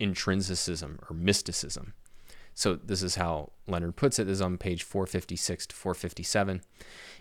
intrinsicism 0.00 0.98
or 1.08 1.14
mysticism. 1.14 1.94
So 2.54 2.74
this 2.74 3.02
is 3.02 3.14
how 3.14 3.52
Leonard 3.66 3.96
puts 3.96 4.18
it. 4.18 4.24
This 4.24 4.34
is 4.34 4.42
on 4.42 4.58
page 4.58 4.82
456 4.82 5.68
to 5.68 5.76
457. 5.76 6.62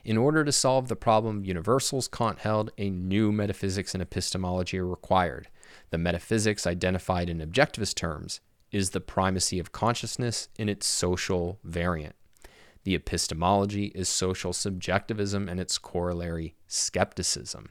In 0.04 0.18
order 0.18 0.44
to 0.44 0.52
solve 0.52 0.88
the 0.88 0.96
problem 0.96 1.38
of 1.38 1.46
universals, 1.46 2.08
Kant 2.08 2.40
held 2.40 2.72
a 2.78 2.90
new 2.90 3.32
metaphysics 3.32 3.94
and 3.94 4.02
epistemology 4.02 4.80
are 4.80 4.88
required. 4.88 5.48
The 5.92 5.98
metaphysics 5.98 6.66
identified 6.66 7.30
in 7.30 7.40
objectivist 7.40 7.96
terms 7.96 8.42
is 8.72 8.90
the 8.90 9.02
primacy 9.02 9.60
of 9.60 9.72
consciousness 9.72 10.50
in 10.58 10.70
its 10.70 10.86
social 10.86 11.60
variant. 11.64 12.16
The 12.84 12.96
epistemology 12.96 13.88
is 13.96 14.10
social 14.10 14.54
subjectivism 14.54 15.48
and 15.48 15.60
its 15.60 15.78
corollary 15.78 16.56
skepticism. 16.68 17.70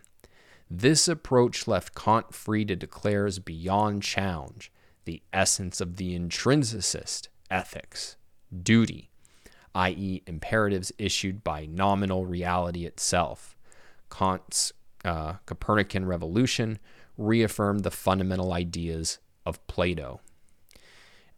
This 0.71 1.09
approach 1.09 1.67
left 1.67 1.95
Kant 1.95 2.35
free 2.35 2.65
to 2.67 2.77
declare 2.77 3.27
as 3.27 3.39
beyond 3.39 4.03
challenge 4.03 4.71
the 5.09 5.23
essence 5.33 5.81
of 5.81 5.97
the 5.97 6.15
intrinsicist 6.19 7.29
ethics, 7.51 8.19
duty, 8.63 9.09
i.e., 9.75 10.23
imperatives 10.27 10.93
issued 10.99 11.43
by 11.43 11.65
noumenal 11.65 12.27
reality 12.27 12.85
itself. 12.85 13.57
Kant's 14.11 14.75
uh, 15.07 15.37
Copernican 15.47 16.05
revolution 16.05 16.79
reaffirmed 17.17 17.85
the 17.85 17.91
fundamental 17.91 18.53
ideas 18.53 19.19
of 19.47 19.67
Plato. 19.67 20.21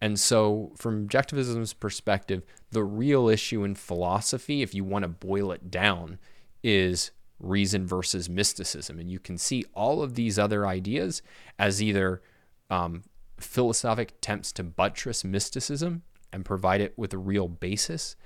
And 0.00 0.18
so, 0.18 0.72
from 0.76 1.06
objectivism's 1.06 1.72
perspective, 1.72 2.42
the 2.72 2.82
real 2.82 3.28
issue 3.28 3.62
in 3.62 3.76
philosophy, 3.76 4.62
if 4.62 4.74
you 4.74 4.82
want 4.82 5.04
to 5.04 5.08
boil 5.08 5.52
it 5.52 5.70
down, 5.70 6.18
is 6.64 7.12
reason 7.38 7.86
versus 7.86 8.28
mysticism. 8.28 8.98
And 8.98 9.08
you 9.08 9.20
can 9.20 9.38
see 9.38 9.64
all 9.74 10.02
of 10.02 10.16
these 10.16 10.40
other 10.40 10.66
ideas 10.66 11.22
as 11.56 11.80
either 11.80 12.20
um, 12.68 13.02
philosophic 13.40 14.10
attempts 14.12 14.52
to 14.52 14.62
buttress 14.62 15.24
mysticism 15.24 16.02
and 16.32 16.44
provide 16.44 16.80
it 16.80 16.96
with 16.96 17.12
a 17.12 17.18
real 17.18 17.48
basis, 17.48 18.16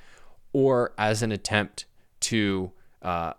or 0.53 0.93
as 0.99 1.23
an 1.23 1.33
attempt 1.33 1.87
to, 2.21 2.73
uh, 3.03 3.33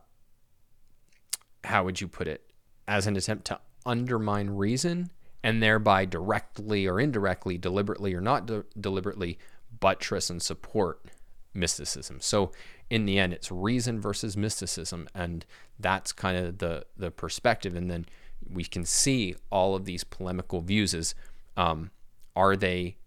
how 1.63 1.83
would 1.83 2.01
you 2.01 2.07
put 2.07 2.27
it, 2.27 2.51
as 2.87 3.07
an 3.07 3.15
attempt 3.15 3.45
to 3.45 3.59
undermine 3.85 4.49
reason 4.49 5.09
and 5.43 5.61
thereby 5.61 6.05
directly 6.05 6.87
or 6.87 6.99
indirectly, 6.99 7.57
deliberately 7.57 8.13
or 8.13 8.21
not 8.21 8.47
de- 8.47 8.65
deliberately, 8.79 9.37
buttress 9.79 10.29
and 10.29 10.41
support 10.41 11.05
mysticism. 11.53 12.19
So 12.19 12.51
in 12.89 13.05
the 13.05 13.19
end, 13.19 13.33
it's 13.33 13.51
reason 13.51 14.01
versus 14.01 14.35
mysticism, 14.35 15.07
and 15.13 15.45
that's 15.79 16.11
kind 16.11 16.37
of 16.37 16.57
the 16.57 16.85
the 16.97 17.11
perspective. 17.11 17.75
And 17.75 17.89
then 17.89 18.05
we 18.49 18.63
can 18.63 18.85
see 18.85 19.35
all 19.49 19.75
of 19.75 19.85
these 19.85 20.03
polemical 20.03 20.61
views 20.61 20.93
as 20.93 21.15
um, 21.57 21.91
are 22.35 22.55
they 22.55 22.97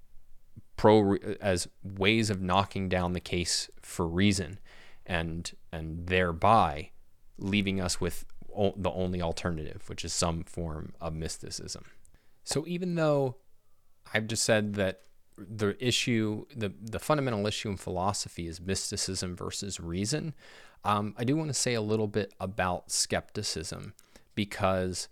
pro 0.77 1.17
as 1.41 1.69
ways 1.83 2.31
of 2.31 2.41
knocking 2.41 2.89
down 2.89 3.13
the 3.13 3.21
case 3.21 3.69
for 3.83 4.07
reason, 4.07 4.59
and 5.05 5.53
and 5.73 6.07
thereby 6.07 6.91
leaving 7.39 7.81
us 7.81 8.01
with 8.01 8.25
o- 8.57 8.75
the 8.77 8.91
only 8.91 9.23
alternative, 9.23 9.83
which 9.89 10.05
is 10.05 10.13
some 10.13 10.43
form 10.45 10.95
of 11.01 11.15
mysticism. 11.15 11.85
So 12.45 12.65
even 12.67 12.95
though 12.95 13.37
I've 14.13 14.27
just 14.27 14.45
said 14.45 14.75
that 14.75 15.03
the 15.37 15.77
issue, 15.85 16.47
the, 16.55 16.73
the 16.81 16.99
fundamental 16.99 17.47
issue 17.47 17.69
in 17.69 17.77
philosophy 17.77 18.49
is 18.49 18.61
mysticism 18.61 19.37
versus 19.37 19.79
reason, 19.79 20.35
um, 20.85 21.15
I 21.17 21.25
do 21.25 21.37
want 21.37 21.49
to 21.49 21.55
say 21.55 21.75
a 21.75 21.81
little 21.81 22.09
bit 22.09 22.33
about 22.41 22.91
skepticism 22.91 23.95
because 24.35 25.09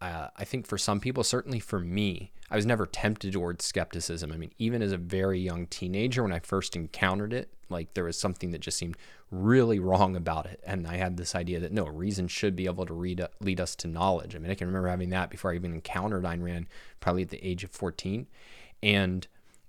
uh, 0.00 0.28
I 0.36 0.44
think 0.44 0.66
for 0.66 0.78
some 0.78 1.00
people, 1.00 1.24
certainly 1.24 1.60
for 1.60 1.78
me, 1.78 2.32
I 2.50 2.56
was 2.56 2.66
never 2.66 2.84
tempted 2.84 3.32
towards 3.32 3.64
skepticism. 3.64 4.32
I 4.32 4.36
mean, 4.36 4.52
even 4.58 4.82
as 4.82 4.92
a 4.92 4.96
very 4.96 5.38
young 5.38 5.66
teenager, 5.66 6.22
when 6.22 6.32
I 6.32 6.40
first 6.40 6.74
encountered 6.74 7.32
it, 7.32 7.50
like 7.68 7.94
there 7.94 8.04
was 8.04 8.18
something 8.18 8.50
that 8.50 8.60
just 8.60 8.76
seemed 8.76 8.96
really 9.30 9.78
wrong 9.78 10.16
about 10.16 10.46
it. 10.46 10.60
And 10.66 10.86
I 10.86 10.96
had 10.96 11.16
this 11.16 11.36
idea 11.36 11.60
that 11.60 11.72
no, 11.72 11.86
reason 11.86 12.26
should 12.26 12.56
be 12.56 12.66
able 12.66 12.86
to 12.86 12.94
read, 12.94 13.24
lead 13.40 13.60
us 13.60 13.76
to 13.76 13.88
knowledge. 13.88 14.34
I 14.34 14.38
mean, 14.38 14.50
I 14.50 14.54
can 14.54 14.66
remember 14.66 14.88
having 14.88 15.10
that 15.10 15.30
before 15.30 15.52
I 15.52 15.54
even 15.54 15.72
encountered 15.72 16.24
Ayn 16.24 16.42
Rand, 16.42 16.66
probably 16.98 17.22
at 17.22 17.28
the 17.28 17.44
age 17.46 17.62
of 17.62 17.70
14. 17.70 18.26
And, 18.82 19.28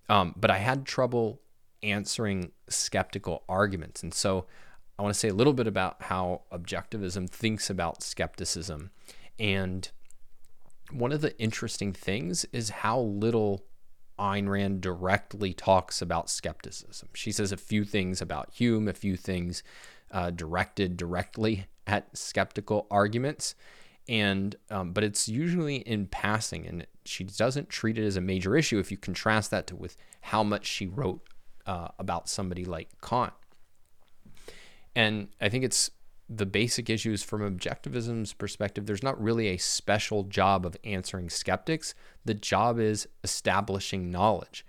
um, 0.10 0.34
but 0.36 0.50
I 0.50 0.58
had 0.58 0.86
trouble 0.86 1.40
answering 1.84 2.52
skeptical 2.68 3.44
arguments. 3.48 4.02
And 4.02 4.14
so 4.14 4.46
I 4.98 5.04
want 5.04 5.14
to 5.14 5.20
say 5.20 5.30
a 5.30 5.34
little 5.34 5.54
bit 5.54 5.68
about 5.68 6.02
how 6.04 6.42
objectivism 6.52 7.30
thinks 7.30 7.70
about 7.70 8.02
skepticism. 8.02 8.90
And 9.38 9.90
one 10.92 11.12
of 11.12 11.22
the 11.22 11.38
interesting 11.40 11.94
things 11.94 12.46
is 12.52 12.70
how 12.70 13.00
little 13.00 13.64
Ayn 14.20 14.48
Rand 14.48 14.82
directly 14.82 15.54
talks 15.54 16.02
about 16.02 16.30
skepticism. 16.30 17.10
She 17.14 17.32
says 17.32 17.52
a 17.52 17.58
few 17.58 17.84
things 17.84 18.22
about 18.22 18.52
Hume, 18.54 18.88
a 18.88 18.94
few 18.94 19.18
things 19.18 19.64
uh, 20.12 20.30
directed 20.30 20.98
directly 20.98 21.66
at 21.88 22.16
skeptical 22.16 22.88
arguments, 22.92 23.56
and 24.08 24.56
um, 24.70 24.94
but 24.94 25.04
it's 25.04 25.28
usually 25.28 25.78
in 25.78 26.08
passing, 26.08 26.68
and 26.68 26.86
she 27.06 27.24
doesn't 27.24 27.70
treat 27.70 27.98
it 27.98 28.06
as 28.06 28.18
a 28.18 28.22
major 28.22 28.56
issue. 28.56 28.78
If 28.78 28.92
you 28.92 28.98
contrast 28.98 29.52
that 29.52 29.68
to 29.68 29.76
with 29.76 29.96
how 30.22 30.44
much 30.44 30.66
she 30.66 30.86
wrote 30.86 31.22
uh, 31.66 31.90
about 31.98 32.30
somebody 32.30 32.66
like 32.66 32.90
Kant, 33.02 33.34
and 34.96 35.30
I 35.40 35.50
think 35.50 35.64
it's 35.64 35.90
the 36.34 36.46
basic 36.46 36.90
issues 36.90 37.24
from 37.24 37.42
objectivism's 37.42 38.32
perspective, 38.32 38.86
there's 38.86 39.04
not 39.04 39.22
really 39.22 39.48
a 39.50 39.58
special 39.58 40.24
job 40.24 40.66
of 40.66 40.78
answering 40.86 41.30
skeptics. 41.30 41.94
The 42.24 42.34
job 42.34 42.80
is 42.80 43.08
establishing 43.24 44.10
knowledge. 44.12 44.66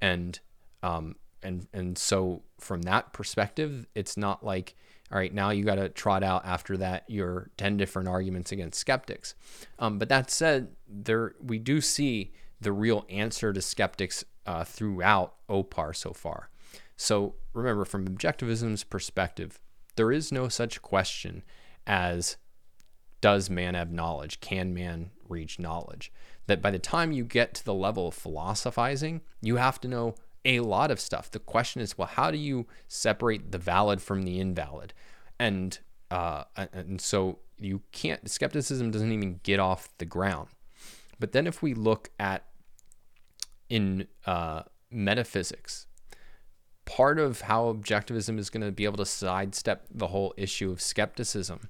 And 0.00 0.38
um, 0.82 1.16
and 1.42 1.66
and 1.72 1.98
so 1.98 2.42
from 2.58 2.82
that 2.82 3.12
perspective, 3.12 3.86
it's 3.94 4.16
not 4.16 4.44
like 4.44 4.76
all 5.10 5.18
right 5.18 5.34
now 5.34 5.50
you 5.50 5.64
got 5.64 5.74
to 5.74 5.88
trot 5.88 6.22
out 6.22 6.44
after 6.46 6.76
that 6.76 7.04
your 7.08 7.50
10 7.56 7.76
different 7.76 8.08
arguments 8.08 8.52
against 8.52 8.78
skeptics 8.78 9.34
um, 9.80 9.98
but 9.98 10.08
that 10.08 10.30
said 10.30 10.68
there 10.88 11.34
we 11.42 11.58
do 11.58 11.80
see 11.80 12.32
the 12.60 12.70
real 12.70 13.04
answer 13.10 13.52
to 13.52 13.60
skeptics 13.60 14.24
uh, 14.46 14.62
throughout 14.62 15.34
opar 15.48 15.92
so 15.92 16.12
far 16.12 16.48
so 16.96 17.34
remember 17.54 17.84
from 17.84 18.06
objectivism's 18.06 18.84
perspective 18.84 19.60
there 20.00 20.10
is 20.10 20.32
no 20.32 20.48
such 20.48 20.82
question 20.82 21.42
as 21.86 22.36
does 23.20 23.50
man 23.50 23.74
have 23.74 23.92
knowledge 23.92 24.40
can 24.40 24.72
man 24.74 25.10
reach 25.28 25.58
knowledge 25.58 26.10
that 26.46 26.62
by 26.62 26.70
the 26.70 26.78
time 26.78 27.12
you 27.12 27.22
get 27.22 27.54
to 27.54 27.64
the 27.64 27.74
level 27.74 28.08
of 28.08 28.14
philosophizing 28.14 29.20
you 29.42 29.56
have 29.56 29.80
to 29.80 29.86
know 29.86 30.14
a 30.44 30.60
lot 30.60 30.90
of 30.90 31.00
stuff. 31.00 31.30
The 31.30 31.38
question 31.38 31.80
is, 31.80 31.98
well, 31.98 32.08
how 32.08 32.30
do 32.30 32.38
you 32.38 32.66
separate 32.88 33.52
the 33.52 33.58
valid 33.58 34.00
from 34.00 34.22
the 34.22 34.40
invalid? 34.40 34.92
And 35.38 35.78
uh, 36.10 36.44
and 36.56 37.00
so 37.00 37.38
you 37.58 37.82
can't. 37.92 38.28
Skepticism 38.28 38.90
doesn't 38.90 39.12
even 39.12 39.40
get 39.42 39.60
off 39.60 39.88
the 39.98 40.04
ground. 40.04 40.48
But 41.18 41.32
then 41.32 41.46
if 41.46 41.62
we 41.62 41.74
look 41.74 42.10
at 42.18 42.44
in 43.68 44.08
uh, 44.26 44.62
metaphysics, 44.90 45.86
part 46.90 47.20
of 47.20 47.42
how 47.42 47.72
objectivism 47.72 48.36
is 48.36 48.50
going 48.50 48.66
to 48.66 48.72
be 48.72 48.84
able 48.84 48.96
to 48.96 49.06
sidestep 49.06 49.86
the 49.94 50.08
whole 50.08 50.34
issue 50.36 50.72
of 50.72 50.80
skepticism 50.80 51.68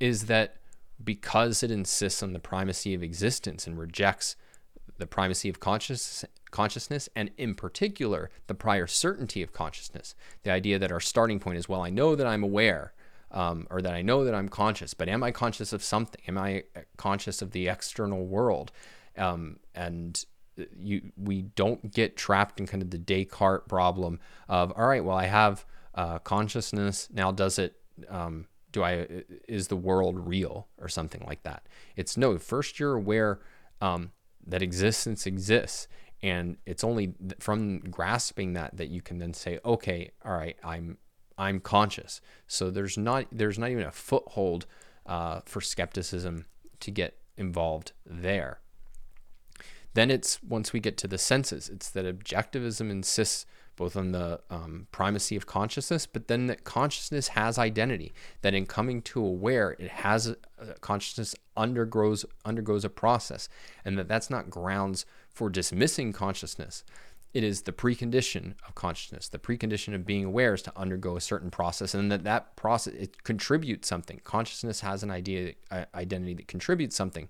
is 0.00 0.24
that 0.24 0.56
because 1.04 1.62
it 1.62 1.70
insists 1.70 2.22
on 2.22 2.32
the 2.32 2.38
primacy 2.38 2.94
of 2.94 3.02
existence 3.02 3.66
and 3.66 3.78
rejects 3.78 4.36
the 4.96 5.06
primacy 5.06 5.50
of 5.50 5.60
consciousness 5.60 6.24
consciousness, 6.50 7.08
and 7.14 7.30
in 7.36 7.52
particular, 7.54 8.30
the 8.46 8.54
prior 8.54 8.86
certainty 8.86 9.42
of 9.42 9.52
consciousness. 9.52 10.14
The 10.44 10.52
idea 10.52 10.78
that 10.78 10.92
our 10.92 11.00
starting 11.00 11.40
point 11.40 11.58
is, 11.58 11.68
well, 11.68 11.82
I 11.82 11.90
know 11.90 12.14
that 12.14 12.28
I'm 12.28 12.44
aware, 12.44 12.94
um, 13.32 13.66
or 13.70 13.82
that 13.82 13.92
I 13.92 14.02
know 14.02 14.24
that 14.24 14.36
I'm 14.36 14.48
conscious, 14.48 14.94
but 14.94 15.08
am 15.08 15.24
I 15.24 15.32
conscious 15.32 15.72
of 15.72 15.82
something? 15.82 16.22
Am 16.28 16.38
I 16.38 16.62
conscious 16.96 17.42
of 17.42 17.50
the 17.50 17.66
external 17.66 18.24
world? 18.24 18.70
Um, 19.18 19.58
and 19.74 20.24
you, 20.76 21.12
we 21.16 21.42
don't 21.42 21.92
get 21.92 22.16
trapped 22.16 22.60
in 22.60 22.66
kind 22.66 22.82
of 22.82 22.90
the 22.90 22.98
Descartes 22.98 23.68
problem 23.68 24.20
of, 24.48 24.72
all 24.76 24.86
right, 24.86 25.04
well, 25.04 25.16
I 25.16 25.26
have 25.26 25.64
uh, 25.94 26.18
consciousness. 26.18 27.08
Now, 27.12 27.32
does 27.32 27.58
it? 27.58 27.76
Um, 28.08 28.46
do 28.72 28.82
I? 28.82 29.22
Is 29.48 29.68
the 29.68 29.76
world 29.76 30.26
real 30.26 30.68
or 30.80 30.88
something 30.88 31.22
like 31.26 31.42
that? 31.44 31.66
It's 31.96 32.16
no. 32.16 32.38
First, 32.38 32.80
you're 32.80 32.94
aware 32.94 33.40
um, 33.80 34.10
that 34.46 34.62
existence 34.62 35.26
exists 35.26 35.88
and 36.22 36.56
it's 36.64 36.82
only 36.82 37.14
from 37.38 37.80
grasping 37.80 38.54
that 38.54 38.76
that 38.76 38.88
you 38.88 39.02
can 39.02 39.18
then 39.18 39.34
say 39.34 39.58
okay 39.64 40.10
all 40.24 40.32
right 40.32 40.56
i'm 40.64 40.96
i'm 41.36 41.60
conscious 41.60 42.20
so 42.46 42.70
there's 42.70 42.96
not 42.96 43.26
there's 43.30 43.58
not 43.58 43.70
even 43.70 43.84
a 43.84 43.92
foothold 43.92 44.66
uh, 45.06 45.40
for 45.44 45.60
skepticism 45.60 46.46
to 46.80 46.90
get 46.90 47.18
involved 47.36 47.92
there 48.06 48.60
then 49.94 50.10
it's 50.10 50.42
once 50.42 50.72
we 50.72 50.80
get 50.80 50.96
to 50.98 51.08
the 51.08 51.18
senses 51.18 51.68
it's 51.68 51.88
that 51.90 52.04
objectivism 52.04 52.90
insists 52.90 53.46
both 53.76 53.96
on 53.96 54.12
the 54.12 54.40
um, 54.50 54.86
primacy 54.92 55.36
of 55.36 55.46
consciousness, 55.46 56.06
but 56.06 56.28
then 56.28 56.46
that 56.46 56.64
consciousness 56.64 57.28
has 57.28 57.58
identity. 57.58 58.12
That 58.42 58.54
in 58.54 58.66
coming 58.66 59.02
to 59.02 59.24
aware, 59.24 59.76
it 59.78 59.90
has 59.90 60.28
a, 60.28 60.36
a 60.58 60.74
consciousness 60.74 61.34
undergoes 61.56 62.24
undergoes 62.44 62.84
a 62.84 62.90
process, 62.90 63.48
and 63.84 63.98
that 63.98 64.08
that's 64.08 64.30
not 64.30 64.50
grounds 64.50 65.06
for 65.28 65.50
dismissing 65.50 66.12
consciousness. 66.12 66.84
It 67.32 67.42
is 67.42 67.62
the 67.62 67.72
precondition 67.72 68.54
of 68.66 68.76
consciousness. 68.76 69.28
The 69.28 69.40
precondition 69.40 69.92
of 69.92 70.06
being 70.06 70.24
aware 70.24 70.54
is 70.54 70.62
to 70.62 70.72
undergo 70.76 71.16
a 71.16 71.20
certain 71.20 71.50
process, 71.50 71.94
and 71.94 72.10
that 72.12 72.24
that 72.24 72.54
process 72.56 72.94
it 72.94 73.24
contributes 73.24 73.88
something. 73.88 74.20
Consciousness 74.22 74.80
has 74.80 75.02
an 75.02 75.10
idea, 75.10 75.54
identity 75.94 76.34
that 76.34 76.48
contributes 76.48 76.94
something, 76.94 77.28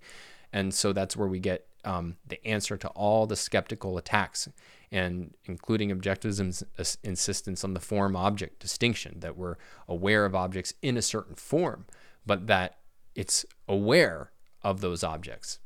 and 0.52 0.74
so 0.74 0.92
that's 0.92 1.16
where 1.16 1.28
we 1.28 1.38
get 1.38 1.66
um, 1.84 2.16
the 2.26 2.44
answer 2.46 2.76
to 2.76 2.88
all 2.88 3.26
the 3.26 3.36
skeptical 3.36 3.98
attacks, 3.98 4.48
and 4.90 5.34
including 5.44 5.90
objectivism's 5.90 6.64
insistence 7.02 7.64
on 7.64 7.74
the 7.74 7.80
form 7.80 8.16
object 8.16 8.60
distinction 8.60 9.20
that 9.20 9.36
we're 9.36 9.56
aware 9.88 10.24
of 10.24 10.34
objects 10.34 10.74
in 10.82 10.96
a 10.96 11.02
certain 11.02 11.34
form, 11.34 11.86
but 12.24 12.46
that 12.46 12.78
it's 13.14 13.44
aware 13.68 14.30
of 14.62 14.80
those 14.80 15.04
objects. 15.04 15.58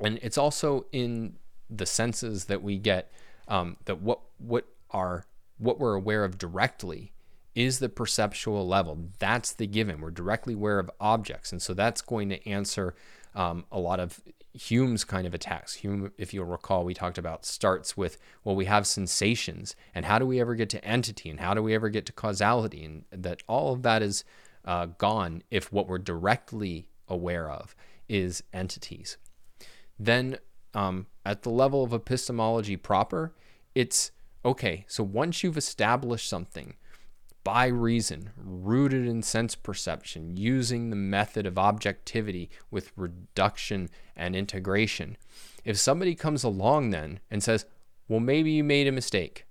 And 0.00 0.18
it's 0.22 0.38
also 0.38 0.86
in 0.92 1.36
the 1.70 1.86
senses 1.86 2.46
that 2.46 2.62
we 2.62 2.78
get 2.78 3.12
um, 3.48 3.76
that 3.84 4.00
what 4.00 4.20
what 4.38 4.66
are 4.90 5.26
what 5.58 5.78
we're 5.78 5.94
aware 5.94 6.24
of 6.24 6.38
directly 6.38 7.12
is 7.54 7.78
the 7.78 7.88
perceptual 7.88 8.66
level. 8.66 8.98
That's 9.18 9.52
the 9.52 9.66
given. 9.66 10.00
We're 10.00 10.10
directly 10.10 10.54
aware 10.54 10.78
of 10.78 10.90
objects, 11.00 11.52
and 11.52 11.60
so 11.60 11.74
that's 11.74 12.00
going 12.00 12.28
to 12.30 12.48
answer 12.48 12.94
um, 13.34 13.64
a 13.70 13.78
lot 13.78 14.00
of 14.00 14.20
Hume's 14.54 15.04
kind 15.04 15.26
of 15.26 15.34
attacks. 15.34 15.74
Hume, 15.74 16.12
if 16.18 16.34
you'll 16.34 16.44
recall, 16.44 16.84
we 16.84 16.94
talked 16.94 17.18
about 17.18 17.46
starts 17.46 17.96
with, 17.96 18.18
well, 18.44 18.54
we 18.54 18.66
have 18.66 18.86
sensations, 18.86 19.74
and 19.94 20.04
how 20.04 20.18
do 20.18 20.26
we 20.26 20.40
ever 20.40 20.54
get 20.54 20.68
to 20.70 20.84
entity, 20.84 21.30
and 21.30 21.40
how 21.40 21.54
do 21.54 21.62
we 21.62 21.74
ever 21.74 21.88
get 21.88 22.06
to 22.06 22.12
causality, 22.12 22.84
and 22.84 23.04
that 23.10 23.42
all 23.48 23.72
of 23.72 23.82
that 23.82 24.02
is 24.02 24.24
uh, 24.64 24.86
gone 24.98 25.42
if 25.50 25.72
what 25.72 25.88
we're 25.88 25.98
directly 25.98 26.86
aware 27.08 27.50
of 27.50 27.74
is 28.08 28.42
entities. 28.52 29.16
Then 29.98 30.38
um, 30.74 31.06
at 31.24 31.42
the 31.42 31.50
level 31.50 31.82
of 31.82 31.92
epistemology 31.92 32.76
proper, 32.76 33.34
it's 33.74 34.10
okay. 34.44 34.84
So 34.88 35.02
once 35.02 35.42
you've 35.42 35.56
established 35.56 36.28
something 36.28 36.74
by 37.44 37.66
reason, 37.66 38.30
rooted 38.36 39.06
in 39.06 39.22
sense 39.22 39.54
perception, 39.54 40.36
using 40.36 40.90
the 40.90 40.96
method 40.96 41.46
of 41.46 41.58
objectivity 41.58 42.50
with 42.70 42.92
reduction 42.96 43.88
and 44.16 44.36
integration, 44.36 45.16
if 45.64 45.78
somebody 45.78 46.14
comes 46.14 46.44
along 46.44 46.90
then 46.90 47.20
and 47.30 47.42
says, 47.42 47.66
well, 48.08 48.20
maybe 48.20 48.50
you 48.50 48.64
made 48.64 48.86
a 48.86 48.92
mistake, 48.92 49.46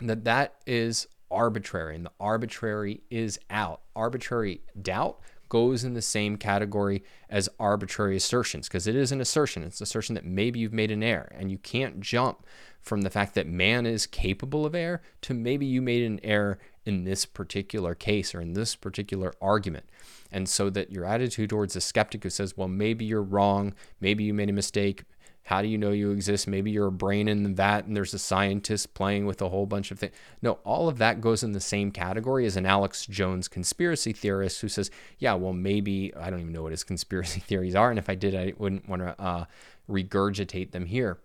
that 0.00 0.24
that 0.24 0.54
is 0.66 1.06
arbitrary 1.30 1.96
and 1.96 2.06
the 2.06 2.12
arbitrary 2.20 3.02
is 3.10 3.38
out. 3.50 3.80
Arbitrary 3.96 4.60
doubt 4.80 5.20
goes 5.48 5.84
in 5.84 5.92
the 5.92 6.02
same 6.02 6.36
category 6.36 7.04
as 7.28 7.48
arbitrary 7.60 8.16
assertions 8.16 8.68
because 8.68 8.86
it 8.86 8.96
is 8.96 9.12
an 9.12 9.20
assertion. 9.20 9.62
It's 9.62 9.80
an 9.80 9.84
assertion 9.84 10.14
that 10.14 10.24
maybe 10.24 10.58
you've 10.58 10.72
made 10.72 10.90
an 10.90 11.02
error, 11.02 11.30
and 11.36 11.50
you 11.50 11.58
can't 11.58 12.00
jump 12.00 12.46
from 12.80 13.02
the 13.02 13.10
fact 13.10 13.34
that 13.34 13.46
man 13.46 13.84
is 13.84 14.06
capable 14.06 14.64
of 14.64 14.74
error 14.74 15.02
to 15.20 15.34
maybe 15.34 15.66
you 15.66 15.82
made 15.82 16.04
an 16.04 16.20
error 16.24 16.58
in 16.84 17.04
this 17.04 17.24
particular 17.24 17.94
case 17.94 18.34
or 18.34 18.40
in 18.40 18.54
this 18.54 18.74
particular 18.74 19.32
argument. 19.40 19.88
And 20.30 20.48
so 20.48 20.70
that 20.70 20.90
your 20.90 21.04
attitude 21.04 21.50
towards 21.50 21.76
a 21.76 21.80
skeptic 21.80 22.22
who 22.22 22.30
says, 22.30 22.56
well, 22.56 22.68
maybe 22.68 23.04
you're 23.04 23.22
wrong, 23.22 23.74
maybe 24.00 24.24
you 24.24 24.34
made 24.34 24.50
a 24.50 24.52
mistake, 24.52 25.04
how 25.44 25.60
do 25.60 25.68
you 25.68 25.76
know 25.76 25.90
you 25.90 26.12
exist? 26.12 26.46
Maybe 26.46 26.70
you're 26.70 26.86
a 26.86 26.92
brain 26.92 27.26
in 27.26 27.56
that, 27.56 27.84
and 27.84 27.96
there's 27.96 28.14
a 28.14 28.18
scientist 28.18 28.94
playing 28.94 29.26
with 29.26 29.42
a 29.42 29.48
whole 29.48 29.66
bunch 29.66 29.90
of 29.90 29.98
things. 29.98 30.12
No, 30.40 30.52
all 30.64 30.88
of 30.88 30.98
that 30.98 31.20
goes 31.20 31.42
in 31.42 31.52
the 31.52 31.60
same 31.60 31.90
category 31.90 32.46
as 32.46 32.56
an 32.56 32.64
Alex 32.64 33.06
Jones 33.06 33.48
conspiracy 33.48 34.12
theorist 34.12 34.60
who 34.60 34.68
says, 34.68 34.90
yeah, 35.18 35.34
well, 35.34 35.52
maybe 35.52 36.14
I 36.14 36.30
don't 36.30 36.40
even 36.40 36.52
know 36.52 36.62
what 36.62 36.70
his 36.70 36.84
conspiracy 36.92 37.40
theories 37.40 37.74
are. 37.74 37.90
And 37.90 37.98
if 37.98 38.08
I 38.08 38.14
did, 38.14 38.36
I 38.36 38.52
wouldn't 38.56 38.88
want 38.88 39.02
to 39.02 39.20
uh, 39.20 39.44
regurgitate 39.90 40.70
them 40.70 40.86
here. 40.86 41.18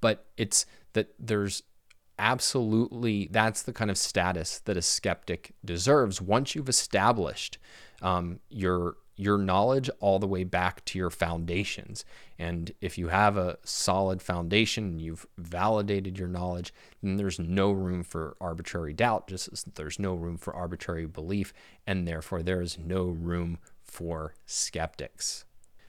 But 0.00 0.26
it's 0.36 0.66
that 0.94 1.14
there's 1.18 1.62
absolutely 2.18 3.28
that's 3.30 3.62
the 3.62 3.72
kind 3.72 3.90
of 3.90 3.98
status 3.98 4.60
that 4.60 4.76
a 4.76 4.82
skeptic 4.82 5.54
deserves 5.64 6.20
once 6.20 6.54
you've 6.54 6.68
established 6.68 7.58
um, 8.02 8.40
your 8.48 8.96
your 9.16 9.38
knowledge 9.38 9.88
all 10.00 10.18
the 10.18 10.26
way 10.26 10.44
back 10.44 10.84
to 10.84 10.98
your 10.98 11.10
foundations. 11.10 12.04
And 12.38 12.72
if 12.82 12.98
you 12.98 13.08
have 13.08 13.36
a 13.36 13.56
solid 13.64 14.20
foundation 14.20 14.84
and 14.84 15.00
you've 15.00 15.26
validated 15.38 16.18
your 16.18 16.28
knowledge, 16.28 16.72
then 17.02 17.16
there's 17.16 17.38
no 17.38 17.72
room 17.72 18.02
for 18.02 18.36
arbitrary 18.40 18.92
doubt, 18.92 19.26
just 19.26 19.48
as 19.50 19.64
there's 19.74 19.98
no 19.98 20.14
room 20.14 20.36
for 20.36 20.54
arbitrary 20.54 21.06
belief, 21.06 21.54
and 21.86 22.06
therefore 22.06 22.42
there 22.42 22.60
is 22.60 22.78
no 22.78 23.04
room 23.04 23.58
for 23.82 24.34
skeptics. 24.44 25.46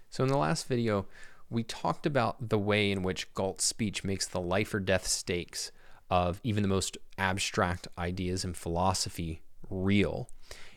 So, 0.10 0.24
in 0.24 0.30
the 0.30 0.38
last 0.38 0.68
video, 0.68 1.06
we 1.50 1.64
talked 1.64 2.06
about 2.06 2.50
the 2.50 2.58
way 2.58 2.92
in 2.92 3.04
which 3.04 3.34
Galt's 3.34 3.66
speech 3.66 4.04
makes 4.06 4.26
the 4.26 4.42
life 4.42 4.74
or 4.74 4.80
death 4.80 5.06
stakes 5.06 5.72
of 6.10 6.40
even 6.44 6.64
the 6.64 6.70
most 6.70 6.98
abstract 7.18 7.88
ideas 7.98 8.46
in 8.46 8.54
philosophy 8.54 9.42
real. 9.70 10.30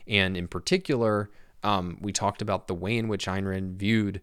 And 0.06 0.36
in 0.36 0.48
particular, 0.48 1.30
um, 1.62 1.98
we 2.00 2.12
talked 2.12 2.42
about 2.42 2.66
the 2.66 2.74
way 2.74 2.96
in 2.96 3.08
which 3.08 3.26
Ayn 3.26 3.46
Rand 3.46 3.78
viewed 3.78 4.20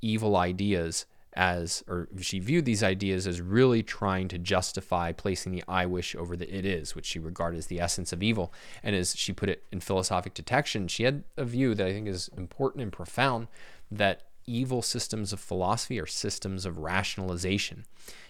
evil 0.00 0.36
ideas 0.36 1.06
as, 1.36 1.82
or 1.88 2.08
she 2.20 2.38
viewed 2.38 2.64
these 2.64 2.82
ideas 2.82 3.26
as 3.26 3.40
really 3.40 3.82
trying 3.82 4.28
to 4.28 4.38
justify 4.38 5.12
placing 5.12 5.52
the 5.52 5.64
I 5.66 5.86
wish 5.86 6.14
over 6.14 6.36
the 6.36 6.52
it 6.52 6.64
is, 6.64 6.94
which 6.94 7.06
she 7.06 7.18
regarded 7.18 7.58
as 7.58 7.66
the 7.66 7.80
essence 7.80 8.12
of 8.12 8.22
evil. 8.22 8.52
And 8.82 8.94
as 8.94 9.16
she 9.16 9.32
put 9.32 9.48
it 9.48 9.64
in 9.72 9.80
philosophic 9.80 10.34
detection, 10.34 10.88
she 10.88 11.02
had 11.02 11.24
a 11.36 11.44
view 11.44 11.74
that 11.74 11.86
I 11.86 11.92
think 11.92 12.08
is 12.08 12.28
important 12.36 12.82
and 12.82 12.92
profound 12.92 13.48
that 13.90 14.22
evil 14.46 14.82
systems 14.82 15.32
of 15.32 15.40
philosophy 15.40 15.98
are 16.00 16.06
systems 16.06 16.66
of 16.66 16.78
rationalization. 16.78 17.84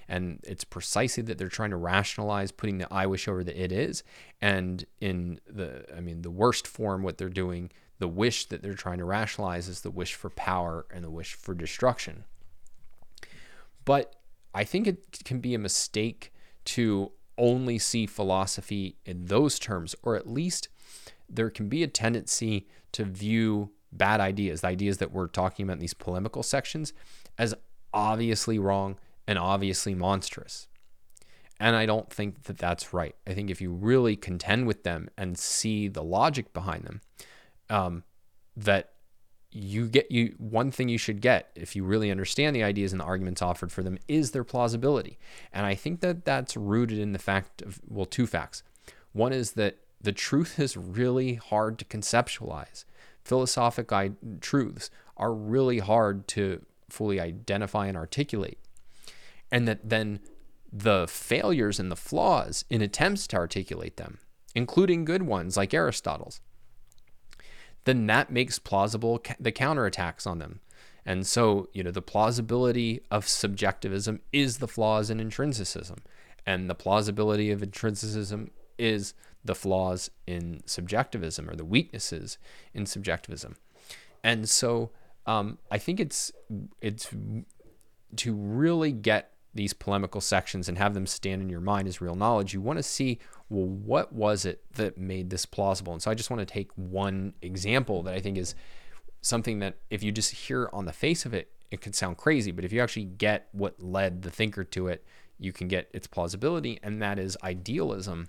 And 0.09 0.40
it's 0.45 0.64
precisely 0.64 1.23
that 1.25 1.38
they're 1.38 1.49
trying 1.49 1.71
to 1.71 1.77
rationalize 1.77 2.53
putting 2.53 2.79
the 2.79 2.93
I 2.93 3.07
wish 3.07 3.29
over 3.29 3.43
the 3.43 3.61
it 3.61 3.73
is. 3.73 4.03
And 4.40 4.85
in 5.01 5.40
the, 5.47 5.85
I 5.97 6.01
mean, 6.01 6.23
the 6.23 6.31
worst 6.31 6.67
form, 6.67 7.03
what 7.03 7.19
they're 7.19 7.29
doing, 7.29 7.71
the 7.99 8.09
wish 8.09 8.47
that 8.47 8.62
they're 8.62 8.75
trying 8.75 8.99
to 8.99 9.05
rationalize 9.05 9.69
is 9.69 9.81
the 9.81 9.90
wish 9.90 10.14
for 10.14 10.31
power 10.31 10.87
and 10.93 11.05
the 11.05 11.11
wish 11.11 11.35
for 11.35 11.55
destruction. 11.55 12.25
But 13.85 14.17
I 14.55 14.64
think 14.64 14.87
it 14.87 15.25
can 15.25 15.40
be 15.40 15.55
a 15.55 15.59
mistake 15.59 16.33
to 16.67 17.12
only 17.37 17.79
see 17.79 18.07
philosophy 18.07 18.97
in 19.05 19.27
those 19.27 19.59
terms, 19.59 19.95
or 20.03 20.17
at 20.17 20.29
least 20.29 20.69
there 21.29 21.51
can 21.51 21.69
be 21.69 21.83
a 21.83 21.88
tendency 21.88 22.67
to 22.93 23.05
view 23.05 23.71
bad 23.90 24.21
ideas, 24.21 24.61
the 24.61 24.69
ideas 24.69 24.99
that 24.99 25.12
we're 25.12 25.27
talking 25.27 25.64
about 25.64 25.75
in 25.75 25.79
these 25.81 25.95
polemical 25.95 26.43
sections, 26.43 26.93
as 27.38 27.55
obviously 27.93 28.59
wrong 28.59 28.99
and 29.27 29.39
obviously 29.39 29.95
monstrous. 29.95 30.69
And 31.61 31.77
I 31.77 31.87
don't 31.87 32.11
think 32.11 32.45
that 32.45 32.59
that's 32.59 32.93
right. 32.93 33.15
I 33.27 33.35
think 33.35 33.51
if 33.51 33.61
you 33.61 33.71
really 33.71 34.17
contend 34.17 34.67
with 34.67 34.83
them 34.83 35.09
and 35.17 35.39
see 35.39 35.89
the 35.89 36.03
logic 36.03 36.53
behind 36.53 36.85
them, 36.85 37.01
um, 37.71 38.05
that 38.57 38.91
you 39.51 39.87
get 39.87 40.11
you 40.11 40.35
one 40.39 40.73
thing 40.73 40.89
you 40.89 40.99
should 40.99 41.21
get 41.21 41.51
if 41.55 41.77
you 41.77 41.85
really 41.85 42.11
understand 42.11 42.57
the 42.57 42.65
ideas 42.65 42.93
and 42.93 43.01
the 43.01 43.05
arguments 43.05 43.41
offered 43.41 43.71
for 43.71 43.85
them 43.85 43.99
is 44.09 44.33
their 44.33 44.43
plausibility. 44.43 45.17
And 45.53 45.65
I 45.65 45.77
think 45.77 46.01
that 46.01 46.25
that's 46.25 46.57
rooted 46.57 46.99
in 46.99 47.13
the 47.13 47.21
fact 47.21 47.63
of 47.63 47.81
well, 47.89 48.05
two 48.05 48.27
facts. 48.27 48.65
One 49.13 49.33
is 49.33 49.53
that 49.53 49.79
the 50.01 50.13
truth 50.13 50.59
is 50.59 50.77
really 50.77 51.35
hard 51.35 51.79
to 51.79 51.85
conceptualize. 51.85 52.85
Philosophic 53.25 53.91
truths 54.41 54.91
are 55.17 55.33
really 55.33 55.79
hard 55.79 56.27
to 56.29 56.65
fully 56.91 57.21
identify 57.21 57.87
and 57.87 57.97
articulate. 57.97 58.59
And 59.55 59.69
that 59.69 59.88
then 59.88 60.19
the 60.73 61.07
failures 61.07 61.79
and 61.79 61.88
the 61.88 61.97
flaws 61.97 62.64
in 62.69 62.83
attempts 62.83 63.29
to 63.29 63.37
articulate 63.37 63.97
them, 63.97 64.19
including 64.53 65.05
good 65.05 65.23
ones 65.23 65.57
like 65.57 65.73
Aristotle's, 65.73 66.40
then 67.85 68.09
that 68.09 68.33
makes 68.33 68.59
plausible 68.59 69.23
the 69.38 69.53
counterattacks 69.53 70.27
on 70.27 70.40
them. 70.40 70.59
And 71.07 71.25
so, 71.25 71.69
you 71.73 71.85
know, 71.85 71.93
the 71.93 72.03
plausibility 72.03 73.03
of 73.12 73.29
subjectivism 73.29 74.23
is 74.33 74.59
the 74.59 74.67
flaws 74.67 75.09
in 75.09 75.19
intrinsicism, 75.19 75.99
and 76.45 76.69
the 76.69 76.75
plausibility 76.75 77.53
of 77.53 77.61
intrinsicism 77.61 78.51
is 78.77 79.14
the 79.45 79.55
flaws 79.55 80.11
in 80.27 80.62
subjectivism 80.67 81.49
or 81.49 81.55
the 81.55 81.64
weaknesses 81.64 82.38
in 82.73 82.87
subjectivism. 82.87 83.55
And 84.25 84.49
so, 84.49 84.90
um, 85.27 85.59
I 85.71 85.79
think 85.79 86.01
it's 86.01 86.33
it's 86.81 87.09
to 88.17 88.35
really 88.35 88.90
get 88.90 89.34
these 89.55 89.73
polemical 89.73 90.21
sections 90.21 90.69
and 90.69 90.79
have 90.79 90.95
them 90.95 91.07
stand 91.07 91.40
in 91.40 91.49
your 91.49 91.61
mind 91.61 91.87
as 91.87 92.01
real 92.01 92.14
knowledge. 92.14 92.53
You 92.53 92.61
want 92.61 92.79
to 92.79 92.83
see 92.83 93.19
well, 93.49 93.67
what 93.67 94.12
was 94.12 94.45
it 94.45 94.62
that 94.75 94.99
made 94.99 95.31
this 95.31 95.47
plausible? 95.47 95.93
And 95.93 96.03
so 96.03 96.11
I 96.11 96.14
just 96.14 96.31
want 96.31 96.40
to 96.40 96.47
take 96.47 96.73
one 96.77 97.35
example 97.43 98.03
that 98.03 98.14
I 98.14 98.21
think 98.21 98.38
is 98.38 98.55
something 99.21 99.59
that 99.61 99.77
if 99.90 100.03
you 100.03 100.12
just 100.12 100.33
hear 100.33 100.69
on 100.73 100.87
the 100.87 100.93
face 100.93 101.25
of 101.25 101.35
it, 101.35 101.51
it 101.71 101.81
could 101.81 101.95
sound 101.95 102.17
crazy. 102.17 102.53
But 102.53 102.64
if 102.64 102.73
you 102.73 102.81
actually 102.81 103.05
get 103.05 103.49
what 103.53 103.83
led 103.83 104.23
the 104.23 104.31
thinker 104.31 104.64
to 104.64 104.88
it, 104.88 105.05
you 105.38 105.53
can 105.53 105.69
get 105.69 105.90
its 105.93 106.07
plausibility, 106.07 106.79
and 106.83 107.03
that 107.03 107.19
is 107.19 107.37
idealism. 107.43 108.29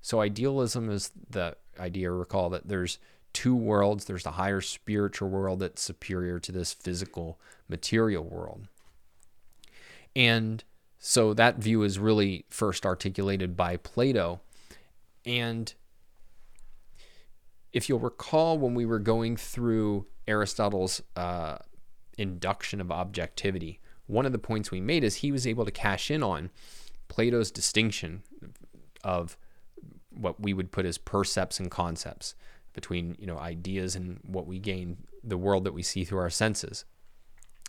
So, 0.00 0.20
idealism 0.20 0.88
is 0.90 1.12
the 1.28 1.56
idea, 1.78 2.10
recall 2.10 2.48
that 2.50 2.68
there's 2.68 2.98
two 3.34 3.54
worlds 3.54 4.06
there's 4.06 4.24
the 4.24 4.32
higher 4.32 4.60
spiritual 4.60 5.28
world 5.28 5.60
that's 5.60 5.82
superior 5.82 6.38
to 6.40 6.50
this 6.50 6.72
physical 6.72 7.38
material 7.68 8.24
world. 8.24 8.68
And 10.16 10.62
so 10.98 11.32
that 11.34 11.58
view 11.58 11.82
is 11.82 11.98
really 11.98 12.44
first 12.48 12.84
articulated 12.84 13.56
by 13.56 13.76
Plato. 13.76 14.40
And 15.24 15.72
if 17.72 17.88
you'll 17.88 17.98
recall, 17.98 18.58
when 18.58 18.74
we 18.74 18.86
were 18.86 18.98
going 18.98 19.36
through 19.36 20.06
Aristotle's 20.26 21.02
uh, 21.16 21.58
induction 22.16 22.80
of 22.80 22.90
objectivity, 22.90 23.80
one 24.06 24.26
of 24.26 24.32
the 24.32 24.38
points 24.38 24.70
we 24.70 24.80
made 24.80 25.04
is 25.04 25.16
he 25.16 25.30
was 25.30 25.46
able 25.46 25.64
to 25.64 25.70
cash 25.70 26.10
in 26.10 26.22
on 26.22 26.50
Plato's 27.08 27.50
distinction 27.50 28.22
of 29.04 29.36
what 30.10 30.40
we 30.40 30.52
would 30.52 30.72
put 30.72 30.84
as 30.84 30.98
percepts 30.98 31.60
and 31.60 31.70
concepts 31.70 32.34
between 32.72 33.16
you 33.18 33.26
know 33.26 33.38
ideas 33.38 33.94
and 33.94 34.18
what 34.24 34.46
we 34.46 34.58
gain 34.58 34.96
the 35.22 35.38
world 35.38 35.64
that 35.64 35.72
we 35.72 35.82
see 35.82 36.04
through 36.04 36.18
our 36.18 36.30
senses. 36.30 36.84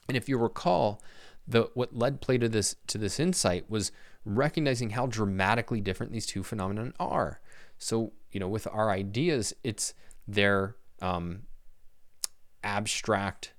And 0.07 0.17
if 0.17 0.27
you 0.27 0.37
recall, 0.37 1.01
the 1.49 1.69
what 1.73 1.95
led 1.95 2.21
Plato 2.21 2.45
to 2.45 2.49
this 2.49 2.75
to 2.87 2.97
this 2.97 3.19
insight 3.19 3.69
was 3.69 3.91
recognizing 4.23 4.91
how 4.91 5.07
dramatically 5.07 5.81
different 5.81 6.11
these 6.11 6.25
two 6.25 6.43
phenomena 6.43 6.93
are. 6.99 7.41
So 7.77 8.13
you 8.31 8.39
know, 8.39 8.47
with 8.47 8.67
our 8.71 8.91
ideas, 8.91 9.53
it's 9.63 9.93
they're 10.27 10.75
um, 11.01 11.43
abstract 12.63 13.53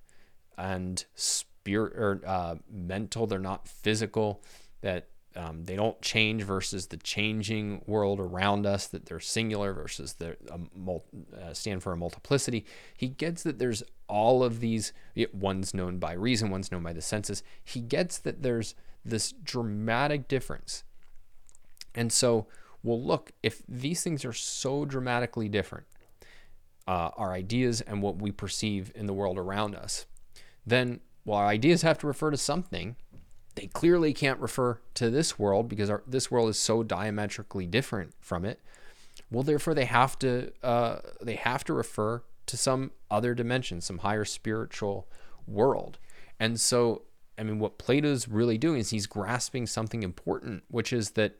and 0.56 1.04
spirit 1.14 1.92
or 1.96 2.20
uh, 2.24 2.56
mental. 2.70 3.26
They're 3.26 3.38
not 3.38 3.66
physical. 3.66 4.42
That 4.82 5.08
um, 5.36 5.64
they 5.64 5.76
don't 5.76 6.00
change 6.02 6.42
versus 6.42 6.86
the 6.86 6.96
changing 6.96 7.82
world 7.86 8.18
around 8.18 8.66
us, 8.66 8.86
that 8.88 9.06
they're 9.06 9.20
singular 9.20 9.72
versus 9.72 10.14
they 10.14 10.34
uh, 10.50 11.52
stand 11.52 11.82
for 11.82 11.92
a 11.92 11.96
multiplicity. 11.96 12.64
He 12.96 13.08
gets 13.08 13.42
that 13.44 13.58
there's 13.58 13.82
all 14.08 14.42
of 14.42 14.60
these, 14.60 14.92
one's 15.32 15.72
known 15.72 15.98
by 15.98 16.12
reason, 16.14 16.50
one's 16.50 16.72
known 16.72 16.82
by 16.82 16.92
the 16.92 17.02
senses. 17.02 17.44
He 17.62 17.80
gets 17.80 18.18
that 18.18 18.42
there's 18.42 18.74
this 19.04 19.32
dramatic 19.32 20.26
difference. 20.26 20.84
And 21.94 22.12
so, 22.12 22.46
well, 22.82 23.00
look, 23.00 23.32
if 23.42 23.62
these 23.68 24.02
things 24.02 24.24
are 24.24 24.32
so 24.32 24.84
dramatically 24.84 25.48
different, 25.48 25.86
uh, 26.88 27.10
our 27.16 27.32
ideas 27.32 27.80
and 27.82 28.02
what 28.02 28.20
we 28.20 28.32
perceive 28.32 28.90
in 28.96 29.06
the 29.06 29.12
world 29.12 29.38
around 29.38 29.76
us, 29.76 30.06
then, 30.66 31.00
well, 31.24 31.38
our 31.38 31.46
ideas 31.46 31.82
have 31.82 31.98
to 31.98 32.06
refer 32.06 32.30
to 32.30 32.36
something 32.36 32.96
they 33.54 33.66
clearly 33.66 34.12
can't 34.12 34.40
refer 34.40 34.80
to 34.94 35.10
this 35.10 35.38
world 35.38 35.68
because 35.68 35.90
our, 35.90 36.02
this 36.06 36.30
world 36.30 36.48
is 36.48 36.58
so 36.58 36.82
diametrically 36.82 37.66
different 37.66 38.14
from 38.20 38.44
it. 38.44 38.60
Well, 39.30 39.42
therefore, 39.42 39.74
they 39.74 39.84
have 39.84 40.18
to 40.20 40.52
uh, 40.62 40.98
they 41.20 41.36
have 41.36 41.64
to 41.64 41.72
refer 41.72 42.22
to 42.46 42.56
some 42.56 42.92
other 43.10 43.34
dimension, 43.34 43.80
some 43.80 43.98
higher 43.98 44.24
spiritual 44.24 45.08
world. 45.46 45.98
And 46.38 46.60
so, 46.60 47.02
I 47.38 47.42
mean, 47.42 47.58
what 47.58 47.78
Plato's 47.78 48.28
really 48.28 48.58
doing 48.58 48.80
is 48.80 48.90
he's 48.90 49.06
grasping 49.06 49.66
something 49.66 50.02
important, 50.02 50.64
which 50.68 50.92
is 50.92 51.10
that 51.12 51.36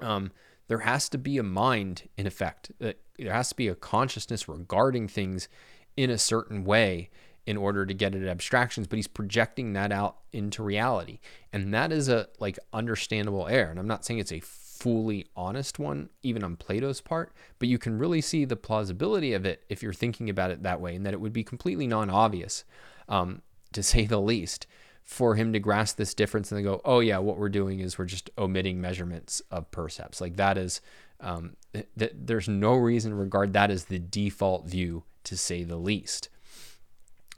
um, 0.00 0.32
there 0.68 0.80
has 0.80 1.08
to 1.10 1.18
be 1.18 1.38
a 1.38 1.42
mind, 1.42 2.08
in 2.16 2.26
effect. 2.26 2.72
That 2.78 2.98
there 3.18 3.32
has 3.32 3.50
to 3.50 3.56
be 3.56 3.68
a 3.68 3.74
consciousness 3.74 4.48
regarding 4.48 5.08
things 5.08 5.48
in 5.96 6.10
a 6.10 6.18
certain 6.18 6.64
way 6.64 7.10
in 7.46 7.56
order 7.56 7.84
to 7.84 7.94
get 7.94 8.14
at 8.14 8.22
abstractions, 8.22 8.86
but 8.86 8.96
he's 8.96 9.08
projecting 9.08 9.72
that 9.72 9.90
out 9.90 10.18
into 10.32 10.62
reality. 10.62 11.18
And 11.52 11.74
that 11.74 11.90
is 11.90 12.08
a 12.08 12.28
like 12.38 12.58
understandable 12.72 13.48
error. 13.48 13.70
And 13.70 13.80
I'm 13.80 13.88
not 13.88 14.04
saying 14.04 14.20
it's 14.20 14.32
a 14.32 14.40
fully 14.40 15.26
honest 15.36 15.78
one, 15.78 16.08
even 16.22 16.42
on 16.42 16.56
Plato's 16.56 17.00
part, 17.00 17.32
but 17.58 17.68
you 17.68 17.78
can 17.78 17.98
really 17.98 18.20
see 18.20 18.44
the 18.44 18.56
plausibility 18.56 19.32
of 19.32 19.44
it 19.44 19.64
if 19.68 19.82
you're 19.82 19.92
thinking 19.92 20.28
about 20.28 20.50
it 20.50 20.62
that 20.62 20.80
way, 20.80 20.96
and 20.96 21.06
that 21.06 21.14
it 21.14 21.20
would 21.20 21.32
be 21.32 21.44
completely 21.44 21.86
non 21.86 22.10
obvious, 22.10 22.64
um, 23.08 23.42
to 23.72 23.82
say 23.82 24.06
the 24.06 24.20
least, 24.20 24.66
for 25.04 25.34
him 25.34 25.52
to 25.52 25.58
grasp 25.58 25.96
this 25.96 26.14
difference 26.14 26.50
and 26.50 26.58
then 26.58 26.64
go, 26.64 26.80
oh, 26.84 27.00
yeah, 27.00 27.18
what 27.18 27.38
we're 27.38 27.48
doing 27.48 27.80
is 27.80 27.98
we're 27.98 28.04
just 28.04 28.30
omitting 28.38 28.80
measurements 28.80 29.42
of 29.50 29.70
percepts. 29.70 30.20
Like 30.20 30.36
that 30.36 30.56
is, 30.56 30.80
um, 31.20 31.56
th- 31.72 31.86
th- 31.98 32.12
there's 32.14 32.48
no 32.48 32.74
reason 32.74 33.10
to 33.10 33.16
regard 33.16 33.52
that 33.52 33.70
as 33.70 33.86
the 33.86 33.98
default 33.98 34.66
view, 34.66 35.04
to 35.24 35.36
say 35.36 35.64
the 35.64 35.76
least. 35.76 36.28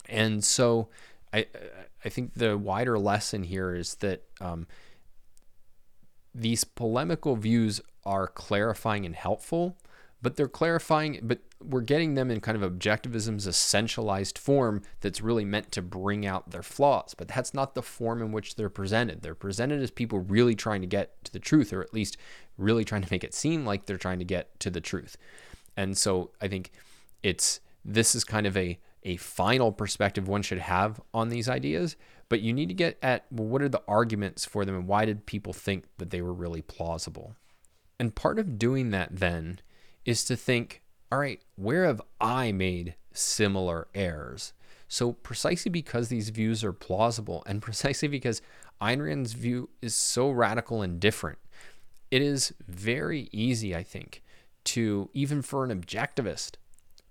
And 0.09 0.45
so 0.45 0.89
I, 1.33 1.47
I 2.05 2.09
think 2.09 2.35
the 2.35 2.57
wider 2.57 2.99
lesson 2.99 3.43
here 3.43 3.75
is 3.75 3.97
that 3.97 4.25
um, 4.41 4.67
these 6.35 6.65
polemical 6.65 7.37
views 7.37 7.81
are 8.05 8.27
clarifying 8.27 9.07
and 9.07 9.15
helpful, 9.15 9.77
but 10.21 10.37
they're 10.37 10.49
clarifying, 10.49 11.21
but 11.23 11.41
we're 11.63 11.81
getting 11.81 12.15
them 12.15 12.31
in 12.31 12.41
kind 12.41 12.61
of 12.61 12.71
objectivism's 12.71 13.47
essentialized 13.47 14.39
form 14.39 14.83
that's 15.01 15.21
really 15.21 15.45
meant 15.45 15.73
to 15.73 15.83
bring 15.83 16.27
out 16.27 16.51
their 16.51 16.63
flaws. 16.63 17.15
But 17.15 17.29
that's 17.29 17.55
not 17.55 17.75
the 17.75 17.83
form 17.83 18.21
in 18.21 18.33
which 18.33 18.57
they're 18.57 18.71
presented. 18.71 19.23
They're 19.23 19.35
presented 19.35 19.83
as 19.83 19.91
people 19.91 20.19
really 20.21 20.55
trying 20.55 20.81
to 20.83 20.87
get 20.87 21.25
to 21.25 21.33
the 21.33 21.39
truth, 21.39 21.73
or 21.73 21.83
at 21.83 21.95
least 21.95 22.17
really 22.59 22.85
trying 22.85 23.03
to 23.03 23.09
make 23.11 23.25
it 23.25 23.35
seem 23.35 23.65
like 23.65 23.87
they're 23.87 23.97
trying 23.97 24.19
to 24.19 24.25
get 24.25 24.59
to 24.61 24.71
the 24.71 24.81
truth. 24.81 25.17
And 25.77 25.97
so 25.97 26.31
I 26.41 26.49
think 26.49 26.71
it's 27.23 27.61
this 27.85 28.15
is 28.15 28.25
kind 28.25 28.47
of 28.47 28.57
a 28.57 28.79
a 29.05 29.17
final 29.17 29.71
perspective 29.73 30.29
one 30.29 30.43
should 30.43 30.59
have 30.59 31.01
on 31.13 31.29
these 31.29 31.49
ideas, 31.49 31.97
but 32.29 32.41
you 32.41 32.53
need 32.53 32.69
to 32.69 32.75
get 32.75 32.99
at 33.03 33.27
well, 33.31 33.47
what 33.47 33.63
are 33.63 33.69
the 33.69 33.83
arguments 33.87 34.45
for 34.45 34.65
them 34.65 34.75
and 34.75 34.89
why 34.89 35.05
did 35.05 35.27
people 35.27 35.53
think 35.53 35.85
that 35.99 36.11
they 36.11 36.23
were 36.23 36.33
really 36.33 36.63
plausible? 36.63 37.35
And 37.99 38.15
part 38.15 38.39
of 38.39 38.59
doing 38.59 38.91
that 38.91 39.11
then 39.17 39.61
is 40.05 40.25
to 40.25 40.37
think, 40.37 40.83
all 41.13 41.19
right, 41.19 41.41
where 41.57 41.85
have 41.85 42.03
I 42.21 42.53
made 42.53 42.97
similar 43.13 43.89
errors? 43.95 44.53
So, 44.89 45.13
precisely 45.13 45.71
because 45.71 46.09
these 46.09 46.29
views 46.29 46.63
are 46.63 46.73
plausible, 46.73 47.43
and 47.47 47.63
precisely 47.63 48.09
because 48.09 48.43
Ayn 48.81 49.05
Rand's 49.05 49.33
view 49.33 49.71
is 49.81 49.95
so 49.95 50.31
radical 50.31 50.83
and 50.83 51.01
different, 51.01 51.39
it 52.11 52.23
is 52.23 52.55
very 52.67 53.29
easy, 53.33 53.75
I 53.75 53.83
think, 53.83 54.23
to 54.65 55.11
even 55.13 55.43
for 55.43 55.65
an 55.65 55.81
objectivist 55.81 56.57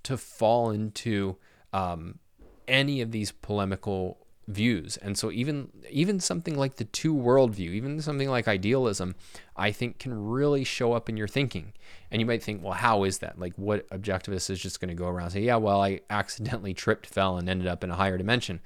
to 0.04 0.18
fall 0.18 0.70
into 0.70 1.38
um, 1.74 2.20
any 2.68 3.02
of 3.02 3.12
these 3.12 3.32
polemical 3.32 4.18
views. 4.48 4.98
And 4.98 5.18
so 5.18 5.32
even 5.32 5.70
even 5.90 6.20
something 6.20 6.58
like 6.58 6.76
the 6.76 6.84
two 6.84 7.14
world 7.14 7.56
view, 7.56 7.72
even 7.72 8.02
something 8.02 8.30
like 8.30 8.48
idealism, 8.48 9.16
I 9.56 9.72
think 9.72 10.00
can 10.00 10.14
really 10.14 10.64
show 10.64 10.94
up 10.94 11.10
in 11.10 11.18
your 11.18 11.28
thinking. 11.28 11.74
And 12.12 12.22
you 12.22 12.26
might 12.26 12.44
think, 12.44 12.64
well, 12.64 12.74
how 12.74 13.04
is 13.04 13.20
that? 13.20 13.40
Like 13.40 13.54
what 13.56 13.90
objectivist 13.90 14.50
is 14.50 14.62
just 14.62 14.80
going 14.80 14.90
to 14.90 14.96
go 14.96 15.08
around 15.08 15.26
and 15.26 15.34
say, 15.34 15.42
yeah, 15.42 15.56
well, 15.56 15.82
I 15.82 16.02
accidentally 16.10 16.74
tripped, 16.74 17.08
fell, 17.08 17.38
and 17.38 17.50
ended 17.50 17.68
up 17.68 17.84
in 17.84 17.92
a 17.92 17.96
higher 17.96 18.18
dimension. 18.18 18.60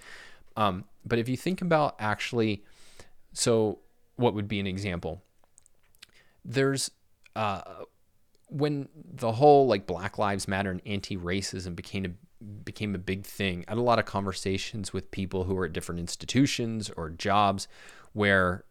Um, 0.56 0.86
but 1.06 1.20
if 1.20 1.30
you 1.30 1.38
think 1.38 1.62
about 1.62 1.96
actually, 2.00 2.64
so 3.34 3.80
what 4.16 4.34
would 4.34 4.48
be 4.48 4.60
an 4.60 4.68
example? 4.68 5.22
There's 6.44 6.90
uh, 7.36 7.62
when 8.50 8.90
the 8.96 9.34
whole 9.34 9.68
like 9.68 9.86
Black 9.86 10.18
Lives 10.18 10.48
Matter 10.48 10.72
and 10.72 10.82
anti-racism 10.86 11.76
became 11.76 12.06
a 12.06 12.10
became 12.64 12.94
a 12.96 13.00
big 13.00 13.26
thing. 13.26 13.66
I 13.68 13.72
had 13.72 13.78
a 13.78 13.82
lot 13.82 14.00
of 14.00 14.06
conversations 14.06 14.94
with 14.94 15.12
people 15.12 15.46
who 15.46 15.56
were 15.56 15.66
at 15.66 15.74
different 15.74 16.00
institutions 16.00 16.92
or 16.96 17.10
jobs 17.10 17.68
where 18.14 18.64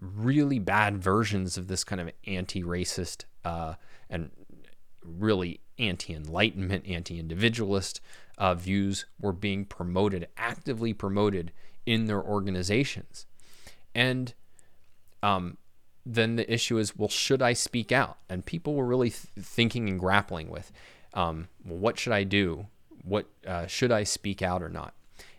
really 0.00 0.58
bad 0.58 0.98
versions 0.98 1.56
of 1.56 1.68
this 1.68 1.84
kind 1.84 2.00
of 2.00 2.10
anti-racist 2.26 3.24
uh, 3.44 3.74
and 4.08 4.30
really 5.02 5.60
anti-enlightenment, 5.78 6.86
anti-individualist 6.86 8.00
uh, 8.36 8.54
views 8.54 9.06
were 9.20 9.32
being 9.32 9.64
promoted, 9.64 10.28
actively 10.36 10.92
promoted 10.92 11.52
in 11.86 12.06
their 12.06 12.22
organizations, 12.22 13.26
and 13.94 14.34
um, 15.22 15.56
then 16.04 16.36
the 16.36 16.52
issue 16.52 16.78
is, 16.78 16.96
well, 16.96 17.08
should 17.08 17.42
I 17.42 17.52
speak 17.52 17.90
out? 17.90 18.18
And 18.28 18.44
people 18.44 18.74
were 18.74 18.86
really 18.86 19.10
th- 19.10 19.26
thinking 19.40 19.88
and 19.88 19.98
grappling 19.98 20.48
with, 20.48 20.70
um, 21.14 21.48
well, 21.64 21.78
what 21.78 21.98
should 21.98 22.12
I 22.12 22.24
do? 22.24 22.68
What 23.08 23.26
uh, 23.46 23.66
should 23.66 23.92
I 23.92 24.04
speak 24.04 24.42
out 24.42 24.62
or 24.62 24.68
not? 24.68 24.94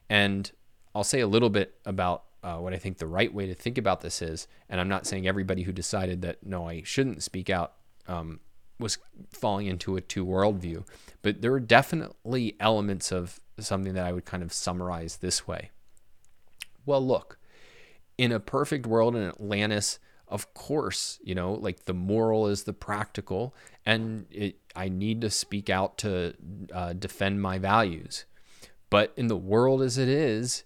And 0.10 0.52
I'll 0.96 1.04
say 1.04 1.20
a 1.20 1.28
little 1.28 1.50
bit 1.50 1.76
about 1.86 2.24
uh, 2.44 2.58
what 2.58 2.74
I 2.74 2.78
think 2.78 2.98
the 2.98 3.08
right 3.08 3.34
way 3.34 3.48
to 3.48 3.54
think 3.54 3.78
about 3.78 4.02
this 4.02 4.22
is. 4.22 4.48
And 4.70 4.80
I'm 4.80 4.90
not 4.90 5.06
saying 5.06 5.28
everybody 5.28 5.64
who 5.64 5.72
decided 5.72 6.22
that 6.22 6.46
no, 6.46 6.68
I 6.68 6.84
shouldn't 6.84 7.24
speak 7.24 7.50
out 7.50 7.74
um, 8.08 8.40
was 8.80 8.98
falling 9.32 9.68
into 9.68 9.98
a 9.98 10.02
two 10.02 10.26
world 10.26 10.58
view, 10.58 10.86
but 11.22 11.42
there 11.42 11.52
were 11.52 11.60
definitely 11.60 12.56
elements 12.60 13.12
of 13.12 13.40
something 13.60 13.94
that 13.94 14.06
I 14.06 14.14
would 14.14 14.26
kind 14.26 14.42
of 14.42 14.54
summarize 14.54 15.18
this 15.18 15.46
way. 15.46 15.70
Well, 16.86 17.06
look, 17.06 17.38
in 18.18 18.32
a 18.32 18.40
perfect 18.40 18.88
world 18.88 19.16
in 19.16 19.24
Atlantis, 19.24 20.00
of 20.30 20.54
course, 20.54 21.20
you 21.24 21.36
know, 21.36 21.54
like 21.54 21.86
the 21.86 21.94
moral 21.94 22.48
is 22.48 22.64
the 22.64 22.74
practical, 22.74 23.56
and 23.86 24.26
it, 24.30 24.58
I 24.76 24.90
need 24.90 25.22
to 25.22 25.30
speak 25.30 25.70
out 25.70 25.98
to 26.00 26.36
uh, 26.74 26.94
defend 26.94 27.42
my 27.42 27.58
values. 27.58 28.26
But 28.90 29.14
in 29.18 29.28
the 29.28 29.38
world 29.38 29.82
as 29.82 29.98
it 29.98 30.08
is, 30.08 30.64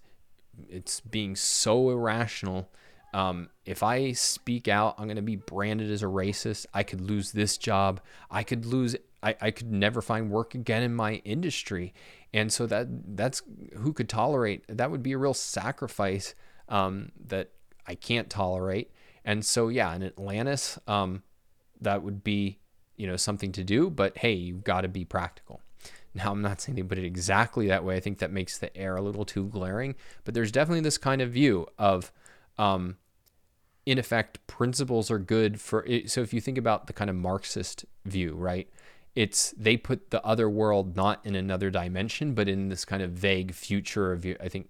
it's 0.68 1.00
being 1.00 1.36
so 1.36 1.90
irrational. 1.90 2.70
Um, 3.12 3.48
if 3.64 3.82
I 3.82 4.12
speak 4.12 4.66
out, 4.68 4.96
I'm 4.98 5.06
going 5.06 5.16
to 5.16 5.22
be 5.22 5.36
branded 5.36 5.90
as 5.90 6.02
a 6.02 6.06
racist. 6.06 6.66
I 6.74 6.82
could 6.82 7.00
lose 7.00 7.32
this 7.32 7.56
job. 7.56 8.00
I 8.30 8.42
could 8.42 8.66
lose. 8.66 8.96
I, 9.22 9.36
I 9.40 9.50
could 9.50 9.72
never 9.72 10.02
find 10.02 10.30
work 10.30 10.54
again 10.54 10.82
in 10.82 10.94
my 10.94 11.14
industry. 11.24 11.94
And 12.32 12.52
so 12.52 12.66
that 12.66 13.16
that's 13.16 13.42
who 13.76 13.92
could 13.92 14.08
tolerate. 14.08 14.64
That 14.68 14.90
would 14.90 15.02
be 15.02 15.12
a 15.12 15.18
real 15.18 15.34
sacrifice 15.34 16.34
um, 16.68 17.12
that 17.26 17.50
I 17.86 17.94
can't 17.94 18.28
tolerate. 18.28 18.90
And 19.24 19.44
so, 19.44 19.68
yeah, 19.68 19.94
in 19.94 20.02
Atlantis, 20.02 20.78
um, 20.86 21.22
that 21.80 22.02
would 22.02 22.22
be, 22.22 22.58
you 22.96 23.06
know, 23.06 23.16
something 23.16 23.52
to 23.52 23.64
do. 23.64 23.90
But 23.90 24.18
hey, 24.18 24.32
you've 24.32 24.64
got 24.64 24.82
to 24.82 24.88
be 24.88 25.04
practical. 25.04 25.60
Now, 26.16 26.30
I'm 26.30 26.42
not 26.42 26.60
saying 26.60 26.76
they 26.76 26.82
put 26.84 26.98
it 26.98 27.04
exactly 27.04 27.66
that 27.66 27.82
way. 27.82 27.96
I 27.96 28.00
think 28.00 28.18
that 28.18 28.30
makes 28.30 28.56
the 28.56 28.74
air 28.76 28.94
a 28.94 29.02
little 29.02 29.24
too 29.24 29.48
glaring. 29.48 29.96
But 30.22 30.32
there's 30.32 30.52
definitely 30.52 30.82
this 30.82 30.96
kind 30.96 31.20
of 31.20 31.30
view 31.30 31.66
of, 31.76 32.12
um, 32.56 32.98
in 33.84 33.98
effect, 33.98 34.46
principles 34.46 35.10
are 35.10 35.18
good 35.18 35.60
for. 35.60 35.84
It. 35.86 36.12
So 36.12 36.20
if 36.20 36.32
you 36.32 36.40
think 36.40 36.56
about 36.56 36.86
the 36.86 36.92
kind 36.92 37.10
of 37.10 37.16
Marxist 37.16 37.84
view, 38.04 38.34
right? 38.34 38.68
It's 39.16 39.54
they 39.56 39.76
put 39.76 40.10
the 40.10 40.24
other 40.24 40.48
world 40.48 40.94
not 40.94 41.20
in 41.26 41.34
another 41.34 41.68
dimension, 41.68 42.32
but 42.34 42.48
in 42.48 42.68
this 42.68 42.84
kind 42.84 43.02
of 43.02 43.10
vague 43.10 43.52
future 43.52 44.12
of. 44.12 44.24
I 44.40 44.48
think 44.48 44.68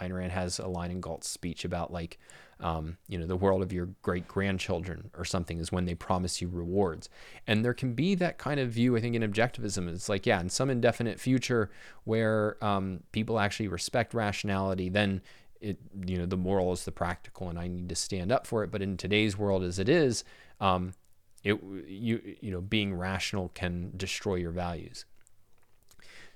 Ayn 0.00 0.14
Rand 0.14 0.32
has 0.32 0.58
a 0.58 0.66
line 0.66 0.90
in 0.90 1.02
Galt's 1.02 1.28
speech 1.28 1.64
about 1.66 1.92
like 1.92 2.18
um, 2.60 2.98
you 3.08 3.18
know, 3.18 3.26
the 3.26 3.36
world 3.36 3.62
of 3.62 3.72
your 3.72 3.90
great 4.02 4.28
grandchildren 4.28 5.10
or 5.16 5.24
something 5.24 5.58
is 5.58 5.72
when 5.72 5.86
they 5.86 5.94
promise 5.94 6.40
you 6.40 6.48
rewards. 6.48 7.08
And 7.46 7.64
there 7.64 7.74
can 7.74 7.94
be 7.94 8.14
that 8.16 8.38
kind 8.38 8.60
of 8.60 8.70
view, 8.70 8.96
I 8.96 9.00
think, 9.00 9.14
in 9.14 9.22
objectivism. 9.22 9.88
It's 9.88 10.08
like, 10.08 10.26
yeah, 10.26 10.40
in 10.40 10.48
some 10.48 10.70
indefinite 10.70 11.18
future 11.18 11.70
where 12.04 12.62
um, 12.62 13.02
people 13.12 13.38
actually 13.38 13.68
respect 13.68 14.14
rationality, 14.14 14.88
then 14.88 15.22
it, 15.60 15.78
you 16.06 16.18
know, 16.18 16.26
the 16.26 16.36
moral 16.36 16.72
is 16.72 16.84
the 16.84 16.92
practical, 16.92 17.48
and 17.48 17.58
I 17.58 17.68
need 17.68 17.88
to 17.88 17.94
stand 17.94 18.32
up 18.32 18.46
for 18.46 18.64
it. 18.64 18.70
But 18.70 18.82
in 18.82 18.96
today's 18.96 19.36
world, 19.36 19.62
as 19.62 19.78
it 19.78 19.88
is, 19.88 20.24
um, 20.60 20.94
it 21.42 21.62
you 21.86 22.36
you 22.40 22.50
know, 22.50 22.60
being 22.60 22.94
rational 22.94 23.50
can 23.54 23.92
destroy 23.96 24.36
your 24.36 24.52
values. 24.52 25.04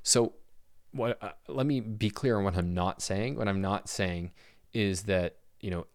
So, 0.02 0.34
what? 0.92 1.22
Uh, 1.22 1.32
let 1.48 1.66
me 1.66 1.80
be 1.80 2.10
clear 2.10 2.36
on 2.36 2.44
what 2.44 2.56
I'm 2.56 2.74
not 2.74 3.02
saying. 3.02 3.36
What 3.36 3.48
I'm 3.48 3.60
not 3.60 3.88
saying 3.88 4.32
is 4.72 5.04
that 5.04 5.36
you 5.60 5.70
know 5.70 5.86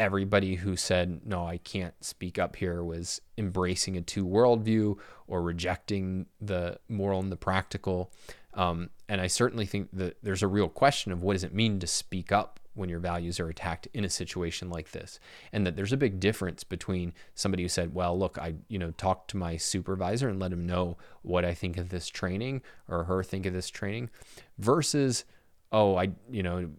everybody 0.00 0.54
who 0.54 0.76
said, 0.76 1.20
no, 1.26 1.46
I 1.46 1.58
can't 1.58 1.92
speak 2.02 2.38
up 2.38 2.56
here 2.56 2.82
was 2.82 3.20
embracing 3.36 3.98
a 3.98 4.00
two 4.00 4.26
worldview 4.26 4.96
or 5.28 5.42
rejecting 5.42 6.24
the 6.40 6.78
moral 6.88 7.20
and 7.20 7.30
the 7.30 7.36
practical. 7.36 8.10
Um, 8.54 8.88
and 9.10 9.20
I 9.20 9.26
certainly 9.26 9.66
think 9.66 9.90
that 9.92 10.16
there's 10.22 10.42
a 10.42 10.48
real 10.48 10.70
question 10.70 11.12
of 11.12 11.22
what 11.22 11.34
does 11.34 11.44
it 11.44 11.52
mean 11.52 11.78
to 11.80 11.86
speak 11.86 12.32
up 12.32 12.58
when 12.72 12.88
your 12.88 12.98
values 12.98 13.38
are 13.38 13.50
attacked 13.50 13.88
in 13.92 14.06
a 14.06 14.08
situation 14.08 14.70
like 14.70 14.92
this 14.92 15.20
and 15.52 15.66
that 15.66 15.76
there's 15.76 15.92
a 15.92 15.98
big 15.98 16.18
difference 16.18 16.64
between 16.64 17.12
somebody 17.34 17.64
who 17.64 17.68
said 17.68 17.92
well 17.92 18.16
look 18.16 18.38
i 18.38 18.54
you 18.68 18.78
know 18.78 18.92
talked 18.92 19.28
to 19.28 19.36
my 19.36 19.56
supervisor 19.56 20.28
and 20.28 20.38
let 20.38 20.52
him 20.52 20.66
know 20.66 20.96
what 21.22 21.44
i 21.44 21.52
think 21.52 21.76
of 21.76 21.88
this 21.88 22.08
training 22.08 22.62
or 22.88 23.04
her 23.04 23.24
think 23.24 23.44
of 23.44 23.52
this 23.52 23.68
training 23.68 24.08
versus 24.56 25.24
oh 25.72 25.96
i 25.96 26.08
you 26.30 26.44
know 26.44 26.70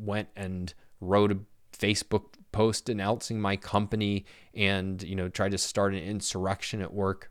went 0.00 0.28
and 0.34 0.74
wrote 1.00 1.30
a 1.30 1.38
facebook 1.72 2.35
post 2.56 2.88
announcing 2.88 3.38
my 3.38 3.54
company 3.54 4.24
and 4.54 5.02
you 5.02 5.14
know 5.14 5.28
try 5.28 5.48
to 5.48 5.58
start 5.58 5.92
an 5.92 6.02
insurrection 6.02 6.80
at 6.80 6.92
work 6.92 7.30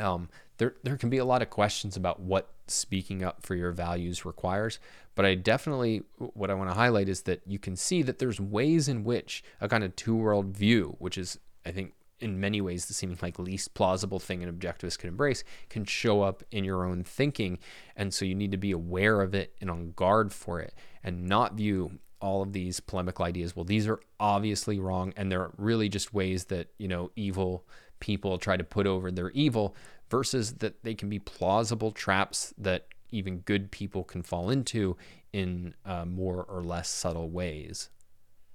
um, 0.00 0.28
there 0.58 0.74
there 0.82 0.96
can 0.96 1.10
be 1.10 1.18
a 1.18 1.24
lot 1.24 1.42
of 1.42 1.50
questions 1.50 1.96
about 1.96 2.18
what 2.20 2.50
speaking 2.66 3.22
up 3.22 3.42
for 3.42 3.54
your 3.54 3.70
values 3.70 4.24
requires. 4.24 4.80
But 5.14 5.24
i 5.24 5.34
definitely 5.34 6.02
what 6.18 6.50
i 6.50 6.54
want 6.54 6.68
to 6.68 6.74
highlight 6.74 7.08
is 7.08 7.22
that 7.22 7.40
you 7.46 7.58
can 7.58 7.76
see 7.76 8.02
that 8.02 8.18
there's 8.18 8.38
ways 8.38 8.88
in 8.88 9.04
which 9.04 9.42
a 9.60 9.68
kind 9.68 9.82
of 9.82 9.96
two 9.96 10.14
world 10.14 10.48
view 10.48 10.96
which 10.98 11.16
is 11.16 11.38
i 11.64 11.70
think 11.70 11.94
in 12.20 12.40
many 12.40 12.60
ways 12.60 12.86
the 12.86 12.94
seeming 12.94 13.18
like 13.22 13.38
least 13.38 13.74
plausible 13.74 14.18
thing 14.18 14.42
an 14.42 14.52
objectivist 14.52 14.98
can 14.98 15.08
embrace 15.08 15.44
can 15.68 15.84
show 15.84 16.22
up 16.22 16.42
in 16.50 16.64
your 16.64 16.84
own 16.84 17.04
thinking. 17.04 17.58
And 17.94 18.12
so 18.12 18.24
you 18.24 18.34
need 18.34 18.52
to 18.52 18.56
be 18.56 18.72
aware 18.72 19.20
of 19.20 19.34
it 19.34 19.54
and 19.60 19.70
on 19.70 19.92
guard 19.92 20.32
for 20.32 20.60
it 20.60 20.74
and 21.02 21.26
not 21.26 21.54
view 21.54 21.98
all 22.26 22.42
of 22.42 22.52
these 22.52 22.80
polemical 22.80 23.24
ideas. 23.24 23.54
Well 23.54 23.64
these 23.64 23.86
are 23.86 24.00
obviously 24.18 24.80
wrong 24.80 25.12
and 25.16 25.30
they're 25.30 25.50
really 25.56 25.88
just 25.88 26.12
ways 26.12 26.46
that 26.46 26.68
you 26.76 26.88
know 26.88 27.12
evil 27.14 27.64
people 28.00 28.36
try 28.36 28.56
to 28.56 28.64
put 28.64 28.86
over 28.86 29.10
their 29.10 29.30
evil 29.30 29.76
versus 30.10 30.54
that 30.54 30.82
they 30.82 30.94
can 30.94 31.08
be 31.08 31.20
plausible 31.20 31.92
traps 31.92 32.52
that 32.58 32.88
even 33.10 33.38
good 33.38 33.70
people 33.70 34.02
can 34.02 34.22
fall 34.22 34.50
into 34.50 34.96
in 35.32 35.74
uh, 35.84 36.04
more 36.04 36.44
or 36.48 36.62
less 36.62 36.88
subtle 36.88 37.30
ways. 37.30 37.90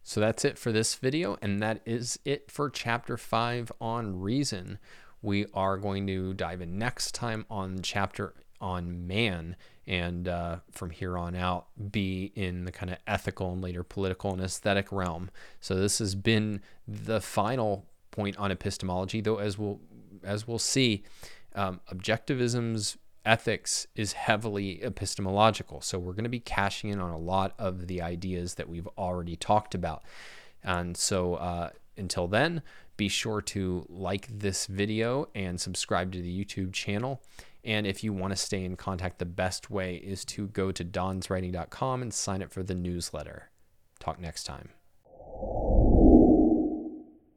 So 0.03 0.19
that's 0.19 0.43
it 0.43 0.57
for 0.57 0.73
this 0.73 0.95
video 0.95 1.37
and 1.41 1.61
that 1.61 1.81
is 1.85 2.19
it 2.25 2.51
for 2.51 2.69
chapter 2.69 3.15
5 3.15 3.71
on 3.79 4.19
reason. 4.19 4.79
We 5.21 5.45
are 5.53 5.77
going 5.77 6.07
to 6.07 6.33
dive 6.33 6.61
in 6.61 6.77
next 6.77 7.15
time 7.15 7.45
on 7.49 7.79
chapter 7.81 8.33
on 8.61 9.07
man 9.07 9.55
and 9.87 10.27
uh, 10.27 10.57
from 10.71 10.91
here 10.91 11.17
on 11.17 11.35
out 11.35 11.67
be 11.91 12.31
in 12.35 12.65
the 12.65 12.71
kind 12.71 12.91
of 12.91 12.97
ethical 13.07 13.51
and 13.51 13.61
later 13.61 13.83
political 13.83 14.31
and 14.31 14.41
aesthetic 14.41 14.91
realm. 14.91 15.29
So 15.59 15.75
this 15.75 15.99
has 15.99 16.15
been 16.15 16.61
the 16.87 17.19
final 17.19 17.85
point 18.11 18.37
on 18.37 18.51
epistemology, 18.51 19.21
though 19.21 19.37
as 19.37 19.57
we'll 19.57 19.79
as 20.23 20.47
we'll 20.47 20.59
see, 20.59 21.03
um, 21.55 21.81
objectivism's 21.91 22.97
ethics 23.25 23.87
is 23.95 24.13
heavily 24.13 24.83
epistemological. 24.83 25.81
So 25.81 25.99
we're 25.99 26.13
going 26.13 26.23
to 26.23 26.29
be 26.29 26.39
cashing 26.39 26.89
in 26.89 26.99
on 26.99 27.11
a 27.11 27.17
lot 27.17 27.53
of 27.59 27.87
the 27.87 28.01
ideas 28.01 28.55
that 28.55 28.69
we've 28.69 28.87
already 28.97 29.35
talked 29.35 29.75
about. 29.75 30.03
And 30.63 30.95
so 30.95 31.35
uh, 31.35 31.69
until 31.97 32.27
then, 32.27 32.61
be 32.97 33.07
sure 33.07 33.41
to 33.41 33.85
like 33.89 34.27
this 34.27 34.67
video 34.67 35.27
and 35.33 35.59
subscribe 35.59 36.11
to 36.11 36.21
the 36.21 36.45
YouTube 36.45 36.73
channel 36.73 37.21
And 37.63 37.85
if 37.85 38.03
you 38.03 38.11
want 38.13 38.31
to 38.31 38.37
stay 38.37 38.63
in 38.63 38.75
contact, 38.75 39.19
the 39.19 39.25
best 39.25 39.69
way 39.69 39.95
is 39.95 40.25
to 40.25 40.47
go 40.47 40.71
to 40.71 40.83
donswriting.com 40.83 42.01
and 42.01 42.13
sign 42.13 42.41
up 42.41 42.51
for 42.51 42.63
the 42.63 42.75
newsletter. 42.75 43.49
Talk 43.99 44.19
next 44.19 44.45
time. 44.45 44.69